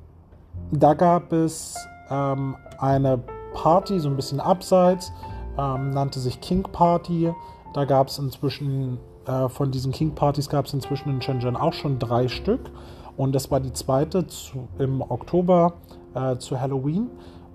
da 0.70 0.94
gab 0.94 1.32
es 1.32 1.76
ähm, 2.10 2.56
eine 2.78 3.20
Party, 3.54 3.98
so 3.98 4.08
ein 4.08 4.16
bisschen 4.16 4.40
abseits, 4.40 5.12
ähm, 5.58 5.90
nannte 5.90 6.20
sich 6.20 6.40
King 6.40 6.62
Party. 6.62 7.32
Da 7.74 7.84
gab 7.84 8.08
es 8.08 8.18
inzwischen, 8.18 8.98
äh, 9.26 9.48
von 9.48 9.70
diesen 9.70 9.92
King 9.92 10.14
Partys 10.14 10.48
gab 10.48 10.66
es 10.66 10.74
inzwischen 10.74 11.10
in 11.10 11.22
Shenzhen 11.22 11.56
auch 11.56 11.72
schon 11.72 11.98
drei 11.98 12.28
Stück. 12.28 12.70
Und 13.16 13.34
das 13.34 13.50
war 13.50 13.60
die 13.60 13.72
zweite 13.72 14.26
zu, 14.26 14.68
im 14.78 15.02
Oktober 15.02 15.74
äh, 16.14 16.36
zu 16.36 16.60
Halloween. 16.60 17.10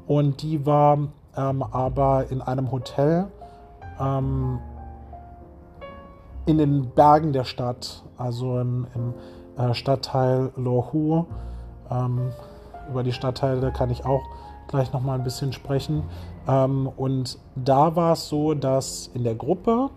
Und 0.08 0.42
die 0.42 0.66
war 0.66 0.98
ähm, 1.38 1.64
aber 1.64 2.30
in 2.30 2.42
einem 2.42 2.72
Hotel 2.72 3.28
ähm, 4.00 4.60
in 6.46 6.58
den 6.58 6.90
Bergen 6.90 7.32
der 7.32 7.46
Stadt, 7.46 8.04
also 8.18 8.60
im, 8.60 8.88
im 8.94 9.14
äh, 9.58 9.74
Stadtteil 9.74 10.52
Lohu. 10.58 11.26
Ähm, 11.94 12.32
über 12.90 13.04
die 13.04 13.14
Stadtteile 13.14 13.72
kann 13.72 13.90
ich 13.90 14.06
auch 14.06 14.24
gleich 14.68 14.92
noch 14.94 15.02
mal 15.02 15.16
ein 15.16 15.24
bisschen 15.24 15.54
sprechen. 15.54 16.04
Ähm, 16.48 16.90
und 16.98 17.38
da 17.56 17.96
war 17.96 18.14
es 18.14 18.28
so, 18.28 18.54
dass 18.54 19.10
in 19.14 19.24
der 19.24 19.36
Gruppe, 19.36 19.90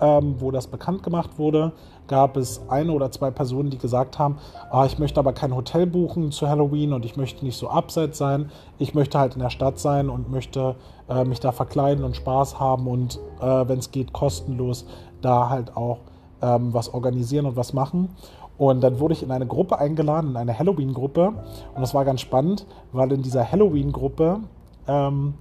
ähm, 0.00 0.36
wo 0.38 0.50
das 0.50 0.66
bekannt 0.66 1.02
gemacht 1.02 1.38
wurde, 1.38 1.72
gab 2.06 2.36
es 2.36 2.60
eine 2.68 2.92
oder 2.92 3.10
zwei 3.10 3.30
Personen, 3.30 3.70
die 3.70 3.78
gesagt 3.78 4.18
haben, 4.18 4.38
ah, 4.70 4.84
ich 4.84 4.98
möchte 4.98 5.20
aber 5.20 5.32
kein 5.32 5.54
Hotel 5.54 5.86
buchen 5.86 6.32
zu 6.32 6.48
Halloween 6.48 6.92
und 6.92 7.04
ich 7.04 7.16
möchte 7.16 7.44
nicht 7.44 7.56
so 7.56 7.68
abseits 7.68 8.18
sein. 8.18 8.50
Ich 8.78 8.94
möchte 8.94 9.18
halt 9.18 9.34
in 9.34 9.40
der 9.40 9.50
Stadt 9.50 9.78
sein 9.78 10.10
und 10.10 10.30
möchte 10.30 10.76
äh, 11.08 11.24
mich 11.24 11.40
da 11.40 11.52
verkleiden 11.52 12.04
und 12.04 12.16
Spaß 12.16 12.60
haben 12.60 12.86
und 12.86 13.18
äh, 13.40 13.68
wenn 13.68 13.78
es 13.78 13.90
geht, 13.90 14.12
kostenlos 14.12 14.86
da 15.22 15.48
halt 15.48 15.76
auch 15.76 16.00
ähm, 16.42 16.74
was 16.74 16.92
organisieren 16.92 17.46
und 17.46 17.56
was 17.56 17.72
machen. 17.72 18.10
Und 18.56 18.82
dann 18.82 19.00
wurde 19.00 19.14
ich 19.14 19.22
in 19.22 19.30
eine 19.30 19.46
Gruppe 19.46 19.78
eingeladen, 19.78 20.30
in 20.30 20.36
eine 20.36 20.56
Halloween-Gruppe. 20.58 21.28
Und 21.74 21.80
das 21.80 21.94
war 21.94 22.04
ganz 22.04 22.20
spannend, 22.20 22.66
weil 22.92 23.10
in 23.12 23.22
dieser 23.22 23.50
Halloween-Gruppe, 23.50 24.40
ähm, 24.86 25.34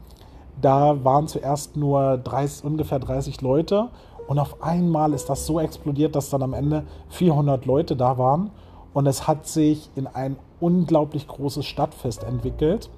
da 0.62 1.04
waren 1.04 1.28
zuerst 1.28 1.78
nur 1.78 2.18
30, 2.18 2.66
ungefähr 2.66 3.00
30 3.00 3.42
Leute. 3.42 3.90
Und 4.28 4.40
auf 4.40 4.64
einmal 4.64 5.14
ist 5.14 5.30
das 5.30 5.46
so 5.46 5.60
explodiert, 5.60 6.16
dass 6.16 6.30
dann 6.30 6.42
am 6.42 6.54
Ende 6.54 6.84
400 7.10 7.66
Leute 7.66 7.96
da 7.96 8.18
waren. 8.18 8.52
Und 8.94 9.08
es 9.08 9.28
hat 9.28 9.48
sich 9.48 9.90
in 9.96 10.08
ein 10.08 10.38
unglaublich 10.60 11.28
großes 11.28 11.66
Stadtfest 11.66 12.24
entwickelt, 12.24 12.90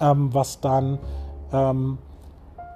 ähm, 0.00 0.32
was 0.32 0.60
dann 0.60 0.98
ähm, 1.52 1.98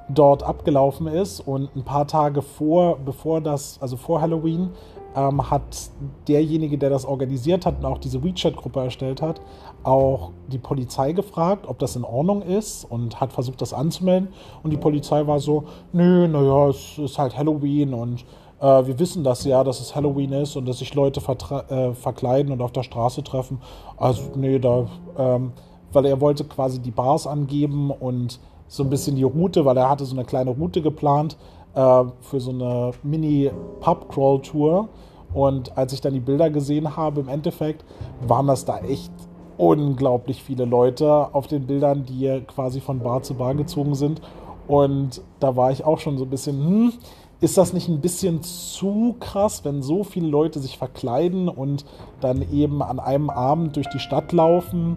dort 0.09 0.43
abgelaufen 0.43 1.07
ist. 1.07 1.41
Und 1.41 1.75
ein 1.77 1.85
paar 1.85 2.07
Tage 2.07 2.43
vor, 2.43 2.99
bevor 2.99 3.41
das, 3.41 3.79
also 3.81 3.97
vor 3.97 4.21
Halloween, 4.21 4.71
ähm, 5.17 5.51
hat 5.51 5.91
derjenige, 6.29 6.79
der 6.79 6.91
das 6.91 7.05
organisiert 7.05 7.67
hat 7.67 7.79
und 7.79 7.85
auch 7.85 7.99
diese 7.99 8.23
WeChat-Gruppe 8.23 8.81
erstellt 8.81 9.23
hat, 9.23 9.41
auch 9.83 10.31
die 10.49 10.59
Polizei 10.59 11.13
gefragt, 11.13 11.67
ob 11.67 11.79
das 11.79 11.97
in 11.97 12.05
Ordnung 12.05 12.43
ist 12.43 12.85
und 12.85 13.21
hat 13.21 13.33
versucht, 13.33 13.61
das 13.61 13.73
anzumelden. 13.73 14.29
Und 14.63 14.71
die 14.71 14.77
Polizei 14.77 15.27
war 15.27 15.41
so, 15.41 15.65
nö, 15.93 16.29
naja, 16.29 16.69
es 16.69 16.99
ist 16.99 17.19
halt 17.19 17.37
Halloween 17.37 17.95
und 17.95 18.25
äh, 18.61 18.87
wir 18.87 18.99
wissen 18.99 19.25
das 19.25 19.45
ja, 19.45 19.65
dass 19.65 19.81
es 19.81 19.95
Halloween 19.95 20.33
ist 20.33 20.57
und 20.57 20.67
dass 20.67 20.79
sich 20.79 20.95
Leute 20.95 21.21
äh, 21.21 21.93
verkleiden 21.95 22.53
und 22.53 22.61
auf 22.61 22.73
der 22.73 22.83
Straße 22.83 23.25
treffen. 23.25 23.61
Also, 23.97 24.23
nee, 24.37 24.59
da, 24.59 24.87
ähm, 25.17 25.53
weil 25.93 26.07
er 26.07 26.21
wollte 26.21 26.45
quasi 26.45 26.81
die 26.81 26.91
Bars 26.91 27.27
angeben 27.27 27.91
und 27.91 28.39
so 28.69 28.85
ein 28.85 28.91
bisschen 28.91 29.17
die 29.17 29.25
Route, 29.25 29.65
weil 29.65 29.77
er 29.77 29.89
hatte 29.89 30.05
so 30.05 30.15
eine 30.15 30.25
kleine 30.25 30.51
Route 30.51 30.81
geplant 30.81 31.37
äh, 31.75 32.05
für 32.21 32.41
so 32.41 32.51
eine 32.51 32.93
Mini-Pub-Crawl-Tour. 33.03 34.89
Und 35.33 35.77
als 35.77 35.93
ich 35.93 36.01
dann 36.01 36.15
die 36.15 36.21
Bilder 36.21 36.51
gesehen 36.51 36.97
habe, 36.97 37.21
im 37.21 37.29
Endeffekt 37.29 37.85
waren 38.27 38.47
das 38.47 38.65
da 38.65 38.79
echt 38.79 39.13
unglaublich 39.57 40.43
viele 40.43 40.65
Leute 40.65 41.35
auf 41.35 41.47
den 41.47 41.67
Bildern, 41.67 42.05
die 42.05 42.43
quasi 42.47 42.81
von 42.81 43.01
Bar 43.01 43.23
zu 43.23 43.35
Bar 43.35 43.55
gezogen 43.55 43.95
sind. 43.95 44.21
Und 44.67 45.21
da 45.39 45.55
war 45.57 45.71
ich 45.71 45.85
auch 45.85 45.99
schon 45.99 46.17
so 46.17 46.25
ein 46.25 46.31
bisschen, 46.31 46.59
hm, 46.59 46.93
ist 47.41 47.59
das 47.59 47.73
nicht 47.73 47.89
ein 47.89 48.01
bisschen 48.01 48.43
zu 48.43 49.17
krass, 49.21 49.65
wenn 49.65 49.83
so 49.83 50.05
viele 50.05 50.29
Leute 50.29 50.61
sich 50.61 50.79
verkleiden 50.79 51.49
und 51.49 51.85
dann 52.21 52.51
eben 52.53 52.83
an 52.83 52.99
einem 52.99 53.31
Abend 53.31 53.77
durch 53.77 53.89
die 53.89 53.99
Stadt 53.99 54.33
laufen 54.33 54.97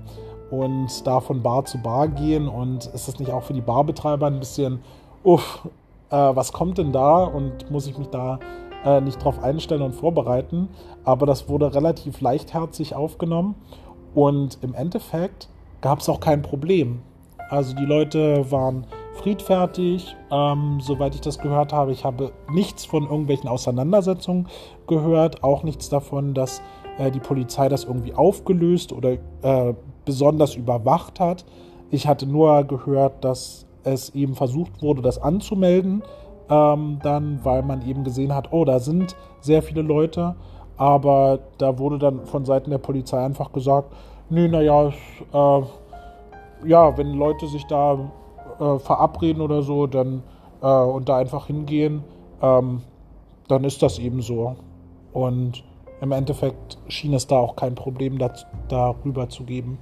und 0.51 1.05
da 1.05 1.19
von 1.19 1.41
Bar 1.41 1.65
zu 1.65 1.77
Bar 1.79 2.07
gehen? 2.07 2.47
Und 2.47 2.85
ist 2.87 3.07
das 3.07 3.19
nicht 3.19 3.31
auch 3.31 3.43
für 3.43 3.53
die 3.53 3.61
Barbetreiber 3.61 4.27
ein 4.27 4.39
bisschen, 4.39 4.79
uff, 5.23 5.67
äh, 6.13 6.35
was 6.35 6.53
kommt 6.53 6.77
denn 6.77 6.91
da 6.91 7.23
und 7.23 7.71
muss 7.71 7.87
ich 7.87 7.97
mich 7.97 8.07
da 8.07 8.39
äh, 8.85 9.01
nicht 9.01 9.23
drauf 9.23 9.41
einstellen 9.43 9.81
und 9.81 9.93
vorbereiten? 9.93 10.69
Aber 11.03 11.25
das 11.25 11.49
wurde 11.49 11.73
relativ 11.73 12.21
leichtherzig 12.21 12.95
aufgenommen 12.95 13.55
und 14.13 14.59
im 14.61 14.75
Endeffekt 14.75 15.49
gab 15.81 15.99
es 15.99 16.09
auch 16.09 16.19
kein 16.19 16.43
Problem. 16.43 17.01
Also 17.49 17.75
die 17.75 17.85
Leute 17.85 18.49
waren 18.51 18.85
friedfertig, 19.15 20.15
ähm, 20.31 20.79
soweit 20.81 21.15
ich 21.15 21.21
das 21.21 21.39
gehört 21.39 21.73
habe. 21.73 21.91
Ich 21.91 22.05
habe 22.05 22.31
nichts 22.51 22.85
von 22.85 23.03
irgendwelchen 23.03 23.49
Auseinandersetzungen 23.49 24.47
gehört, 24.87 25.43
auch 25.43 25.63
nichts 25.63 25.89
davon, 25.89 26.33
dass 26.33 26.61
äh, 26.99 27.11
die 27.11 27.19
Polizei 27.19 27.69
das 27.69 27.83
irgendwie 27.83 28.13
aufgelöst 28.13 28.93
oder 28.93 29.17
äh, 29.41 29.73
besonders 30.05 30.55
überwacht 30.55 31.19
hat. 31.19 31.45
Ich 31.89 32.07
hatte 32.07 32.25
nur 32.25 32.63
gehört, 32.63 33.23
dass 33.23 33.65
es 33.83 34.09
eben 34.15 34.35
versucht 34.35 34.81
wurde, 34.81 35.01
das 35.01 35.21
anzumelden, 35.21 36.03
ähm, 36.49 36.99
dann, 37.03 37.39
weil 37.43 37.63
man 37.63 37.87
eben 37.87 38.03
gesehen 38.03 38.33
hat, 38.33 38.51
oh, 38.51 38.65
da 38.65 38.79
sind 38.79 39.15
sehr 39.41 39.61
viele 39.61 39.81
Leute. 39.81 40.35
Aber 40.75 41.39
da 41.59 41.77
wurde 41.77 41.99
dann 41.99 42.25
von 42.25 42.45
Seiten 42.45 42.71
der 42.71 42.79
Polizei 42.79 43.23
einfach 43.23 43.51
gesagt, 43.51 43.93
nee, 44.29 44.47
naja, 44.47 44.89
äh, 45.31 45.61
ja, 46.65 46.97
wenn 46.97 47.13
Leute 47.13 47.47
sich 47.47 47.65
da 47.67 48.11
äh, 48.59 48.79
verabreden 48.79 49.41
oder 49.41 49.61
so, 49.61 49.87
dann 49.87 50.23
äh, 50.61 50.67
und 50.67 51.09
da 51.09 51.17
einfach 51.17 51.47
hingehen, 51.47 52.03
ähm, 52.41 52.81
dann 53.47 53.63
ist 53.63 53.83
das 53.83 53.99
eben 53.99 54.21
so. 54.21 54.55
Und 55.11 55.63
im 56.01 56.11
Endeffekt 56.11 56.77
schien 56.87 57.13
es 57.13 57.27
da 57.27 57.37
auch 57.37 57.55
kein 57.55 57.75
Problem 57.75 58.17
da, 58.17 58.33
darüber 58.67 59.29
zu 59.29 59.43
geben. 59.43 59.77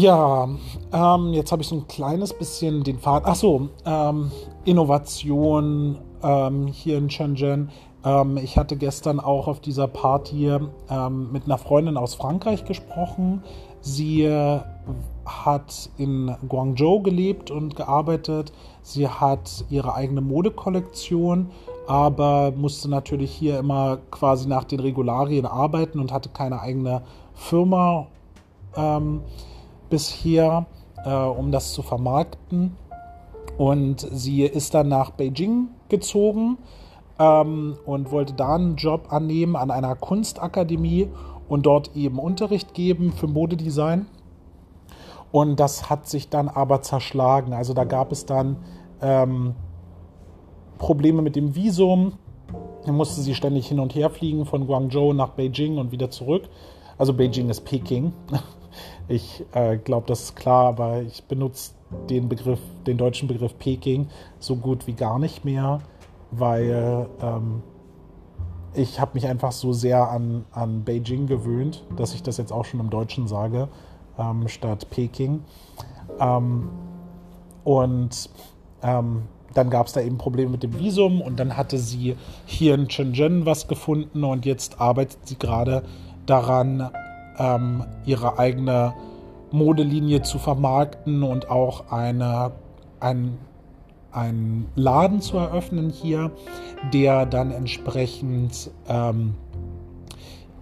Ja, 0.00 0.48
ähm, 0.94 1.34
jetzt 1.34 1.52
habe 1.52 1.60
ich 1.60 1.68
so 1.68 1.74
ein 1.74 1.86
kleines 1.86 2.32
bisschen 2.32 2.82
den 2.84 2.98
Pfad. 3.00 3.26
Achso, 3.26 3.68
ähm, 3.84 4.30
Innovation 4.64 5.98
ähm, 6.22 6.68
hier 6.68 6.96
in 6.96 7.10
Shenzhen. 7.10 7.68
Ähm, 8.02 8.38
ich 8.38 8.56
hatte 8.56 8.76
gestern 8.76 9.20
auch 9.20 9.46
auf 9.46 9.60
dieser 9.60 9.88
Party 9.88 10.56
ähm, 10.88 11.32
mit 11.32 11.44
einer 11.44 11.58
Freundin 11.58 11.98
aus 11.98 12.14
Frankreich 12.14 12.64
gesprochen. 12.64 13.42
Sie 13.82 14.22
äh, 14.22 14.60
hat 15.26 15.90
in 15.98 16.34
Guangzhou 16.48 17.02
gelebt 17.02 17.50
und 17.50 17.76
gearbeitet. 17.76 18.52
Sie 18.80 19.06
hat 19.06 19.66
ihre 19.68 19.94
eigene 19.94 20.22
Modekollektion, 20.22 21.50
aber 21.86 22.52
musste 22.52 22.88
natürlich 22.88 23.32
hier 23.32 23.58
immer 23.58 23.98
quasi 24.10 24.48
nach 24.48 24.64
den 24.64 24.80
Regularien 24.80 25.44
arbeiten 25.44 26.00
und 26.00 26.10
hatte 26.10 26.30
keine 26.30 26.62
eigene 26.62 27.02
Firma 27.34 28.06
ähm, 28.74 29.20
bisher, 29.90 30.66
äh, 31.04 31.12
um 31.12 31.52
das 31.52 31.72
zu 31.72 31.82
vermarkten. 31.82 32.76
Und 33.58 34.06
sie 34.12 34.42
ist 34.44 34.74
dann 34.74 34.88
nach 34.88 35.10
Beijing 35.10 35.68
gezogen 35.88 36.56
ähm, 37.18 37.76
und 37.84 38.10
wollte 38.10 38.32
da 38.32 38.54
einen 38.54 38.76
Job 38.76 39.12
annehmen 39.12 39.56
an 39.56 39.70
einer 39.70 39.94
Kunstakademie 39.96 41.08
und 41.48 41.66
dort 41.66 41.94
eben 41.94 42.18
Unterricht 42.18 42.72
geben 42.74 43.12
für 43.12 43.26
Modedesign. 43.26 44.06
Und 45.32 45.60
das 45.60 45.90
hat 45.90 46.08
sich 46.08 46.28
dann 46.28 46.48
aber 46.48 46.82
zerschlagen. 46.82 47.52
Also 47.52 47.74
da 47.74 47.84
gab 47.84 48.12
es 48.12 48.26
dann 48.26 48.56
ähm, 49.02 49.54
Probleme 50.78 51.22
mit 51.22 51.36
dem 51.36 51.54
Visum. 51.54 52.14
Da 52.86 52.92
musste 52.92 53.20
sie 53.20 53.34
ständig 53.34 53.68
hin 53.68 53.78
und 53.78 53.94
her 53.94 54.10
fliegen 54.10 54.46
von 54.46 54.66
Guangzhou 54.66 55.12
nach 55.12 55.30
Beijing 55.30 55.78
und 55.78 55.92
wieder 55.92 56.10
zurück. 56.10 56.48
Also 56.98 57.12
Beijing 57.14 57.48
ist 57.50 57.64
Peking. 57.64 58.12
Ich 59.08 59.44
äh, 59.52 59.76
glaube, 59.76 60.06
das 60.06 60.22
ist 60.24 60.36
klar, 60.36 60.66
aber 60.66 61.02
ich 61.02 61.24
benutze 61.24 61.72
den 62.08 62.28
Begriff, 62.28 62.60
den 62.86 62.98
deutschen 62.98 63.28
Begriff 63.28 63.58
Peking 63.58 64.08
so 64.38 64.56
gut 64.56 64.86
wie 64.86 64.92
gar 64.92 65.18
nicht 65.18 65.44
mehr, 65.44 65.80
weil 66.30 67.08
ähm, 67.20 67.62
ich 68.74 69.00
habe 69.00 69.12
mich 69.14 69.26
einfach 69.26 69.52
so 69.52 69.72
sehr 69.72 70.10
an, 70.10 70.44
an 70.52 70.84
Beijing 70.84 71.26
gewöhnt, 71.26 71.84
dass 71.96 72.14
ich 72.14 72.22
das 72.22 72.36
jetzt 72.36 72.52
auch 72.52 72.64
schon 72.64 72.80
im 72.80 72.90
Deutschen 72.90 73.26
sage, 73.26 73.68
ähm, 74.18 74.46
statt 74.48 74.88
Peking. 74.90 75.42
Ähm, 76.20 76.68
und 77.64 78.30
ähm, 78.82 79.22
dann 79.54 79.70
gab 79.70 79.88
es 79.88 79.92
da 79.92 80.00
eben 80.00 80.18
Probleme 80.18 80.52
mit 80.52 80.62
dem 80.62 80.78
Visum 80.78 81.20
und 81.20 81.40
dann 81.40 81.56
hatte 81.56 81.78
sie 81.78 82.16
hier 82.46 82.74
in 82.74 82.88
Shenzhen 82.88 83.46
was 83.46 83.66
gefunden 83.66 84.22
und 84.22 84.46
jetzt 84.46 84.80
arbeitet 84.80 85.26
sie 85.26 85.36
gerade 85.36 85.82
daran, 86.26 86.90
ähm, 87.38 87.84
ihre 88.04 88.38
eigene 88.38 88.94
Modelinie 89.52 90.22
zu 90.22 90.38
vermarkten 90.38 91.22
und 91.22 91.50
auch 91.50 91.90
eine, 91.90 92.52
ein, 93.00 93.38
einen 94.12 94.68
Laden 94.76 95.20
zu 95.20 95.38
eröffnen 95.38 95.90
hier, 95.90 96.30
der 96.92 97.26
dann 97.26 97.50
entsprechend 97.50 98.70
ähm, 98.88 99.34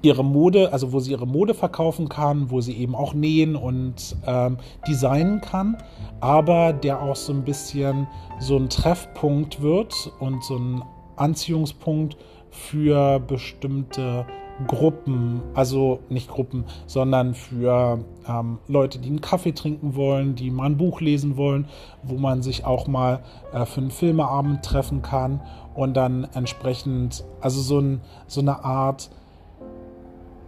ihre 0.03 0.25
Mode, 0.25 0.73
also 0.73 0.93
wo 0.93 1.01
sie 1.01 1.11
ihre 1.11 1.27
Mode 1.27 1.55
verkaufen 1.55 2.09
kann, 2.09 2.51
wo 2.51 2.61
sie 2.61 2.77
eben 2.77 2.95
auch 2.95 3.15
nähen 3.15 3.57
und 3.57 4.17
ähm, 4.27 4.59
designen 4.87 5.41
kann, 5.41 5.77
aber 6.21 6.73
der 6.73 7.03
auch 7.03 7.17
so 7.17 7.33
ein 7.33 7.43
bisschen 7.43 8.07
so 8.39 8.57
ein 8.57 8.69
Treffpunkt 8.69 9.61
wird 9.61 10.13
und 10.21 10.43
so 10.45 10.57
ein 10.57 10.83
Anziehungspunkt 11.17 12.17
für 12.51 13.19
bestimmte 13.19 14.25
Gruppen, 14.67 15.41
also 15.55 16.01
nicht 16.09 16.29
Gruppen, 16.29 16.65
sondern 16.87 17.35
für 17.35 18.01
ähm, 18.29 18.59
Leute, 18.67 18.99
die 18.99 19.09
einen 19.09 19.21
Kaffee 19.21 19.53
trinken 19.53 19.95
wollen, 19.95 20.35
die 20.35 20.51
mal 20.51 20.67
ein 20.67 20.77
Buch 20.77 21.01
lesen 21.01 21.37
wollen, 21.37 21.69
wo 22.03 22.17
man 22.17 22.43
sich 22.43 22.65
auch 22.65 22.87
mal 22.89 23.21
äh, 23.53 23.65
für 23.67 23.81
einen 23.81 23.91
Filmeabend 23.91 24.65
treffen 24.65 25.03
kann 25.03 25.41
und 25.75 25.97
dann 25.97 26.27
entsprechend, 26.35 27.25
also 27.41 27.61
so, 27.61 27.79
ein, 27.79 28.01
so 28.27 28.41
eine 28.41 28.65
Art 28.65 29.11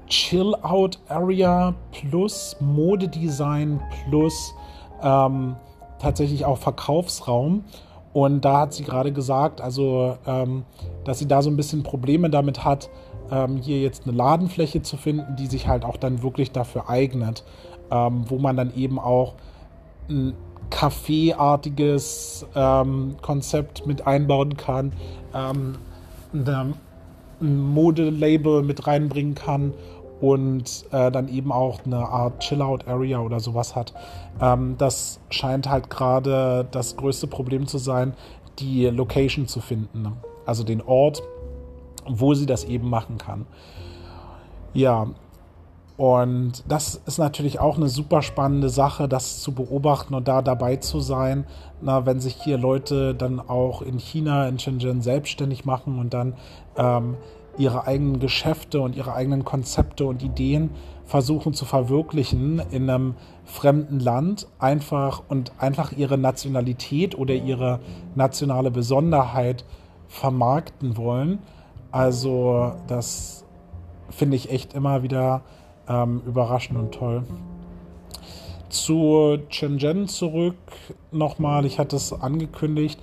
Chill-Out-Area 0.08 1.74
plus 1.92 2.56
Modedesign 2.58 3.80
plus 4.08 4.54
ähm, 5.02 5.54
tatsächlich 6.00 6.44
auch 6.44 6.58
Verkaufsraum. 6.58 7.64
Und 8.12 8.44
da 8.44 8.62
hat 8.62 8.74
sie 8.74 8.82
gerade 8.82 9.12
gesagt, 9.12 9.60
also 9.60 10.18
ähm, 10.26 10.64
dass 11.04 11.20
sie 11.20 11.28
da 11.28 11.42
so 11.42 11.50
ein 11.50 11.56
bisschen 11.56 11.84
Probleme 11.84 12.28
damit 12.28 12.64
hat, 12.64 12.90
ähm, 13.30 13.56
hier 13.56 13.80
jetzt 13.80 14.06
eine 14.06 14.16
Ladenfläche 14.16 14.82
zu 14.82 14.96
finden, 14.96 15.36
die 15.36 15.46
sich 15.46 15.68
halt 15.68 15.84
auch 15.84 15.96
dann 15.96 16.22
wirklich 16.22 16.52
dafür 16.52 16.88
eignet, 16.88 17.44
ähm, 17.90 18.24
wo 18.28 18.38
man 18.38 18.56
dann 18.56 18.74
eben 18.74 18.98
auch 18.98 19.34
ein 20.08 20.34
Café-artiges 20.70 22.46
ähm, 22.54 23.16
Konzept 23.22 23.86
mit 23.86 24.06
einbauen 24.06 24.56
kann, 24.56 24.92
ähm, 25.34 25.74
ein 26.32 27.58
Modelabel 27.58 28.62
mit 28.62 28.86
reinbringen 28.86 29.34
kann 29.34 29.74
und 30.20 30.84
äh, 30.92 31.10
dann 31.10 31.28
eben 31.28 31.50
auch 31.50 31.80
eine 31.84 31.98
Art 31.98 32.40
Chill-Out-Area 32.40 33.20
oder 33.20 33.40
sowas 33.40 33.74
hat. 33.74 33.94
Ähm, 34.40 34.76
das 34.78 35.20
scheint 35.30 35.68
halt 35.68 35.90
gerade 35.90 36.68
das 36.70 36.96
größte 36.96 37.26
Problem 37.26 37.66
zu 37.66 37.78
sein, 37.78 38.14
die 38.58 38.86
Location 38.86 39.46
zu 39.46 39.60
finden, 39.60 40.12
also 40.44 40.64
den 40.64 40.82
Ort, 40.82 41.22
wo 42.08 42.34
sie 42.34 42.46
das 42.46 42.64
eben 42.64 42.88
machen 42.88 43.18
kann. 43.18 43.46
Ja, 44.72 45.08
Und 46.00 46.64
das 46.66 46.94
ist 46.94 47.18
natürlich 47.18 47.60
auch 47.60 47.76
eine 47.76 47.90
super 47.90 48.22
spannende 48.22 48.70
Sache, 48.70 49.06
das 49.06 49.42
zu 49.42 49.52
beobachten 49.52 50.14
und 50.14 50.26
da 50.28 50.40
dabei 50.40 50.76
zu 50.76 51.00
sein. 51.00 51.44
Na, 51.82 52.06
wenn 52.06 52.20
sich 52.20 52.36
hier 52.36 52.56
Leute 52.56 53.14
dann 53.14 53.38
auch 53.38 53.82
in 53.82 53.98
China, 53.98 54.48
in 54.48 54.58
Shenzhen 54.58 55.02
selbstständig 55.02 55.66
machen 55.66 55.98
und 55.98 56.14
dann 56.14 56.32
ähm, 56.78 57.18
ihre 57.58 57.86
eigenen 57.86 58.18
Geschäfte 58.18 58.80
und 58.80 58.96
ihre 58.96 59.12
eigenen 59.12 59.44
Konzepte 59.44 60.06
und 60.06 60.22
Ideen 60.22 60.70
versuchen 61.04 61.52
zu 61.52 61.66
verwirklichen 61.66 62.62
in 62.70 62.88
einem 62.88 63.14
fremden 63.44 64.00
Land 64.00 64.46
einfach 64.58 65.22
und 65.28 65.52
einfach 65.58 65.92
ihre 65.92 66.16
Nationalität 66.16 67.14
oder 67.18 67.34
ihre 67.34 67.80
nationale 68.14 68.70
Besonderheit 68.70 69.66
vermarkten 70.08 70.96
wollen. 70.96 71.40
Also 71.92 72.74
das 72.86 73.44
finde 74.10 74.36
ich 74.36 74.50
echt 74.50 74.74
immer 74.74 75.02
wieder 75.02 75.42
ähm, 75.88 76.22
überraschend 76.26 76.78
und 76.78 76.92
toll. 76.92 77.24
Zu 78.68 79.38
Shenzhen 79.48 80.06
zurück 80.06 80.56
nochmal, 81.10 81.66
ich 81.66 81.78
hatte 81.78 81.96
es 81.96 82.12
angekündigt. 82.12 83.00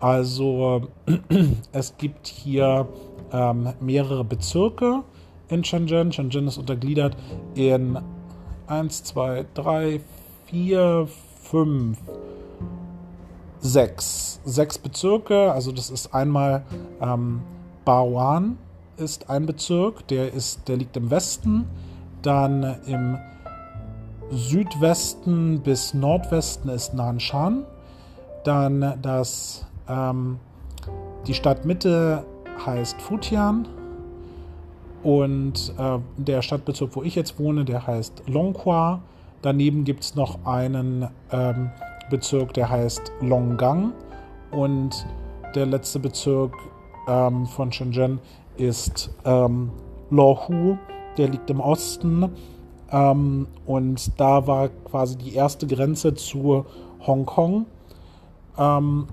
Also 0.00 0.88
es 1.72 1.96
gibt 1.98 2.26
hier 2.26 2.88
ähm, 3.32 3.74
mehrere 3.80 4.24
Bezirke 4.24 5.02
in 5.48 5.62
Shenzhen. 5.62 6.12
Shenzhen 6.12 6.48
ist 6.48 6.56
untergliedert 6.56 7.16
in 7.54 7.98
1, 8.66 9.04
2, 9.04 9.46
3, 9.52 10.00
4, 10.46 11.08
5, 11.42 11.98
6. 13.60 14.40
Sechs 14.44 14.78
Bezirke. 14.78 15.52
Also 15.52 15.70
das 15.70 15.90
ist 15.90 16.14
einmal 16.14 16.64
ähm, 17.02 17.42
Baoan 17.84 18.58
ist 18.96 19.30
ein 19.30 19.46
Bezirk, 19.46 20.06
der, 20.08 20.32
ist, 20.32 20.68
der 20.68 20.76
liegt 20.76 20.96
im 20.96 21.10
Westen. 21.10 21.66
Dann 22.22 22.76
im 22.86 23.18
Südwesten 24.30 25.60
bis 25.60 25.94
Nordwesten 25.94 26.70
ist 26.70 26.94
Nanshan. 26.94 27.64
Dann 28.44 28.98
das, 29.02 29.66
ähm, 29.88 30.38
die 31.26 31.34
Stadtmitte 31.34 32.24
heißt 32.64 33.00
Futian. 33.00 33.66
Und 35.02 35.74
äh, 35.78 35.98
der 36.18 36.42
Stadtbezirk, 36.42 36.94
wo 36.94 37.02
ich 37.02 37.14
jetzt 37.14 37.38
wohne, 37.38 37.64
der 37.64 37.86
heißt 37.86 38.24
Longhua. 38.26 39.00
Daneben 39.42 39.84
gibt 39.84 40.04
es 40.04 40.14
noch 40.14 40.44
einen 40.44 41.08
ähm, 41.32 41.70
Bezirk, 42.10 42.52
der 42.52 42.68
heißt 42.68 43.10
Longgang. 43.22 43.92
Und 44.50 45.06
der 45.54 45.64
letzte 45.64 45.98
Bezirk 45.98 46.52
ähm, 47.10 47.46
von 47.46 47.72
Shenzhen 47.72 48.20
ist 48.56 49.10
ähm, 49.24 49.70
Lohu 50.10 50.78
der 51.16 51.28
liegt 51.28 51.50
im 51.50 51.60
Osten. 51.60 52.30
Ähm, 52.90 53.46
und 53.66 54.20
da 54.20 54.46
war 54.46 54.68
quasi 54.68 55.16
die 55.16 55.34
erste 55.34 55.66
Grenze 55.66 56.14
zu 56.14 56.64
Hongkong. 57.06 57.66
Ähm, 58.58 59.06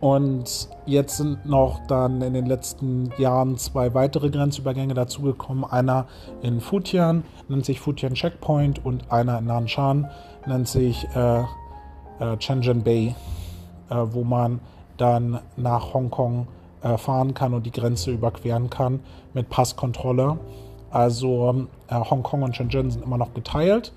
und 0.00 0.68
jetzt 0.86 1.18
sind 1.18 1.44
noch 1.44 1.80
dann 1.86 2.22
in 2.22 2.32
den 2.32 2.46
letzten 2.46 3.10
Jahren 3.18 3.58
zwei 3.58 3.92
weitere 3.92 4.30
Grenzübergänge 4.30 4.94
dazugekommen. 4.94 5.64
Einer 5.64 6.06
in 6.40 6.60
Futian, 6.60 7.24
nennt 7.48 7.66
sich 7.66 7.80
Futian 7.80 8.14
Checkpoint, 8.14 8.84
und 8.84 9.10
einer 9.10 9.38
in 9.38 9.46
Nanshan, 9.46 10.08
nennt 10.46 10.68
sich 10.68 11.06
äh, 11.14 11.40
äh, 11.40 11.44
Shenzhen 12.38 12.84
Bay, 12.84 13.14
äh, 13.90 13.94
wo 13.94 14.24
man 14.24 14.60
dann 14.96 15.40
nach 15.56 15.92
Hongkong 15.92 16.46
fahren 16.98 17.34
kann 17.34 17.54
und 17.54 17.66
die 17.66 17.72
Grenze 17.72 18.12
überqueren 18.12 18.70
kann 18.70 19.00
mit 19.34 19.48
Passkontrolle. 19.48 20.38
Also 20.90 21.66
äh, 21.88 21.94
Hongkong 21.94 22.42
und 22.42 22.56
Shenzhen 22.56 22.90
sind 22.90 23.04
immer 23.04 23.18
noch 23.18 23.34
geteilt. 23.34 23.92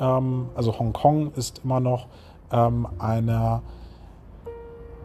Ähm, 0.00 0.46
also 0.54 0.78
Hongkong 0.78 1.32
ist 1.32 1.62
immer 1.64 1.80
noch 1.80 2.06
ähm, 2.52 2.86
eine 2.98 3.62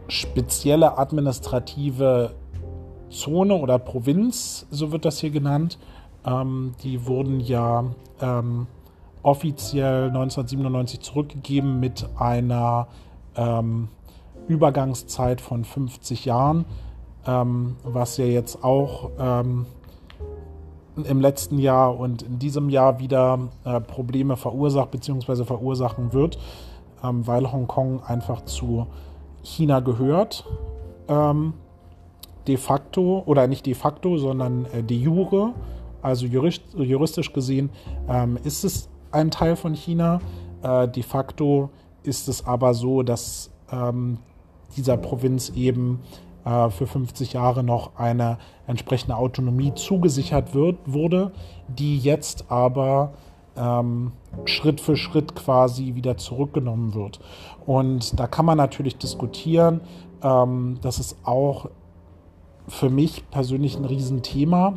spezielle 0.08 0.98
administrative 0.98 2.34
Zone 3.10 3.54
oder 3.54 3.78
Provinz, 3.78 4.66
so 4.70 4.92
wird 4.92 5.04
das 5.04 5.18
hier 5.18 5.30
genannt. 5.30 5.78
Ähm, 6.26 6.72
die 6.82 7.06
wurden 7.06 7.40
ja 7.40 7.84
ähm, 8.20 8.66
offiziell 9.22 10.08
1997 10.08 11.00
zurückgegeben 11.00 11.80
mit 11.80 12.08
einer 12.16 12.88
ähm, 13.36 13.88
Übergangszeit 14.48 15.40
von 15.40 15.64
50 15.64 16.24
Jahren, 16.24 16.64
ähm, 17.26 17.76
was 17.84 18.16
ja 18.16 18.24
jetzt 18.24 18.62
auch 18.62 19.10
ähm, 19.18 19.66
im 20.96 21.20
letzten 21.20 21.58
Jahr 21.58 21.98
und 21.98 22.22
in 22.22 22.38
diesem 22.38 22.68
Jahr 22.68 23.00
wieder 23.00 23.38
äh, 23.64 23.80
Probleme 23.80 24.36
verursacht 24.36 24.90
bzw. 24.90 25.44
verursachen 25.44 26.12
wird, 26.12 26.38
ähm, 27.02 27.26
weil 27.26 27.50
Hongkong 27.50 28.02
einfach 28.04 28.44
zu 28.44 28.86
China 29.42 29.80
gehört. 29.80 30.44
Ähm, 31.08 31.54
de 32.46 32.56
facto, 32.56 33.22
oder 33.26 33.46
nicht 33.46 33.66
de 33.66 33.74
facto, 33.74 34.18
sondern 34.18 34.66
äh, 34.66 34.82
de 34.82 34.96
jure, 34.96 35.54
also 36.02 36.26
jurist, 36.26 36.62
juristisch 36.74 37.32
gesehen, 37.32 37.70
ähm, 38.08 38.38
ist 38.44 38.64
es 38.64 38.88
ein 39.10 39.30
Teil 39.30 39.56
von 39.56 39.74
China. 39.74 40.20
Äh, 40.62 40.88
de 40.88 41.02
facto 41.02 41.70
ist 42.02 42.28
es 42.28 42.46
aber 42.46 42.74
so, 42.74 43.02
dass 43.02 43.50
ähm, 43.72 44.18
dieser 44.76 44.96
Provinz 44.96 45.50
eben 45.50 46.00
für 46.44 46.86
50 46.86 47.32
Jahre 47.32 47.64
noch 47.64 47.96
eine 47.96 48.36
entsprechende 48.66 49.16
Autonomie 49.16 49.72
zugesichert 49.74 50.54
wird, 50.54 50.76
wurde, 50.84 51.32
die 51.68 51.98
jetzt 51.98 52.50
aber 52.50 53.14
ähm, 53.56 54.12
Schritt 54.44 54.80
für 54.80 54.96
Schritt 54.96 55.34
quasi 55.34 55.94
wieder 55.94 56.16
zurückgenommen 56.16 56.94
wird. 56.94 57.20
Und 57.66 58.18
da 58.18 58.26
kann 58.26 58.44
man 58.44 58.58
natürlich 58.58 58.96
diskutieren. 58.96 59.80
Ähm, 60.22 60.78
das 60.82 60.98
ist 60.98 61.16
auch 61.24 61.70
für 62.68 62.90
mich 62.90 63.28
persönlich 63.30 63.76
ein 63.76 63.84
Riesenthema, 63.84 64.74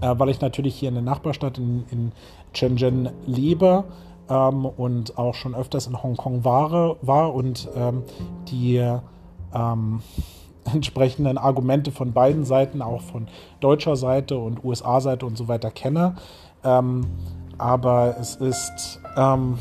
äh, 0.00 0.14
weil 0.16 0.30
ich 0.30 0.40
natürlich 0.40 0.76
hier 0.76 0.88
in 0.88 0.94
der 0.94 1.04
Nachbarstadt 1.04 1.58
in, 1.58 1.84
in 1.90 2.12
Shenzhen 2.52 3.10
lebe 3.26 3.84
ähm, 4.28 4.64
und 4.64 5.18
auch 5.18 5.34
schon 5.34 5.54
öfters 5.54 5.86
in 5.86 6.02
Hongkong 6.02 6.44
war, 6.44 6.96
war 7.02 7.34
und 7.34 7.68
ähm, 7.74 8.02
die 8.48 8.76
ähm, 9.54 10.00
entsprechenden 10.64 11.38
Argumente 11.38 11.90
von 11.90 12.12
beiden 12.12 12.44
Seiten, 12.44 12.82
auch 12.82 13.02
von 13.02 13.28
deutscher 13.60 13.96
Seite 13.96 14.38
und 14.38 14.64
USA-Seite 14.64 15.26
und 15.26 15.36
so 15.36 15.48
weiter 15.48 15.70
kenne. 15.70 16.16
Ähm, 16.64 17.06
aber 17.58 18.16
es 18.18 18.36
ist, 18.36 19.00
ähm, 19.16 19.58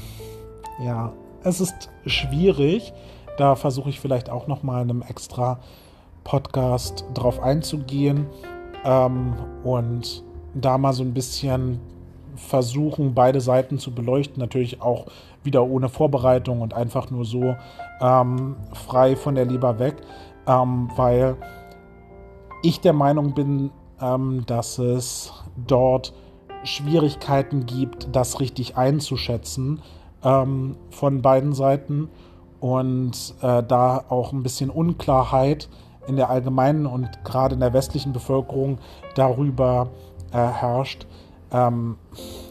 ja, 0.83 1.11
es 1.43 1.61
ist 1.61 1.89
schwierig. 2.05 2.93
Da 3.37 3.55
versuche 3.55 3.89
ich 3.89 3.99
vielleicht 3.99 4.29
auch 4.29 4.47
noch 4.47 4.63
mal 4.63 4.81
in 4.81 4.89
einem 4.89 5.01
extra 5.01 5.59
Podcast 6.23 7.05
drauf 7.13 7.41
einzugehen 7.41 8.27
ähm, 8.83 9.33
und 9.63 10.23
da 10.53 10.77
mal 10.77 10.93
so 10.93 11.03
ein 11.03 11.13
bisschen 11.13 11.79
versuchen, 12.35 13.13
beide 13.13 13.41
Seiten 13.41 13.79
zu 13.79 13.93
beleuchten. 13.93 14.39
Natürlich 14.39 14.81
auch 14.81 15.07
wieder 15.43 15.65
ohne 15.65 15.89
Vorbereitung 15.89 16.61
und 16.61 16.73
einfach 16.73 17.11
nur 17.11 17.25
so 17.25 17.55
ähm, 18.01 18.55
frei 18.73 19.15
von 19.15 19.35
der 19.35 19.45
Leber 19.45 19.79
weg 19.79 19.95
ähm, 20.49 20.89
weil 20.95 21.37
ich 22.63 22.81
der 22.81 22.93
Meinung 22.93 23.33
bin, 23.33 23.69
ähm, 24.01 24.43
dass 24.47 24.79
es 24.79 25.31
dort 25.55 26.13
Schwierigkeiten 26.63 27.65
gibt, 27.65 28.13
das 28.13 28.39
richtig 28.39 28.75
einzuschätzen 28.75 29.81
ähm, 30.23 30.75
von 30.89 31.21
beiden 31.21 31.53
Seiten. 31.53 32.09
Und 32.59 33.35
äh, 33.41 33.63
da 33.63 34.03
auch 34.09 34.33
ein 34.33 34.43
bisschen 34.43 34.69
Unklarheit 34.69 35.69
in 36.07 36.17
der 36.17 36.29
allgemeinen 36.29 36.87
und 36.87 37.23
gerade 37.23 37.53
in 37.53 37.61
der 37.61 37.71
westlichen 37.71 38.11
Bevölkerung 38.11 38.79
darüber 39.15 39.91
äh, 40.33 40.37
herrscht, 40.37 41.07
ähm, 41.53 41.95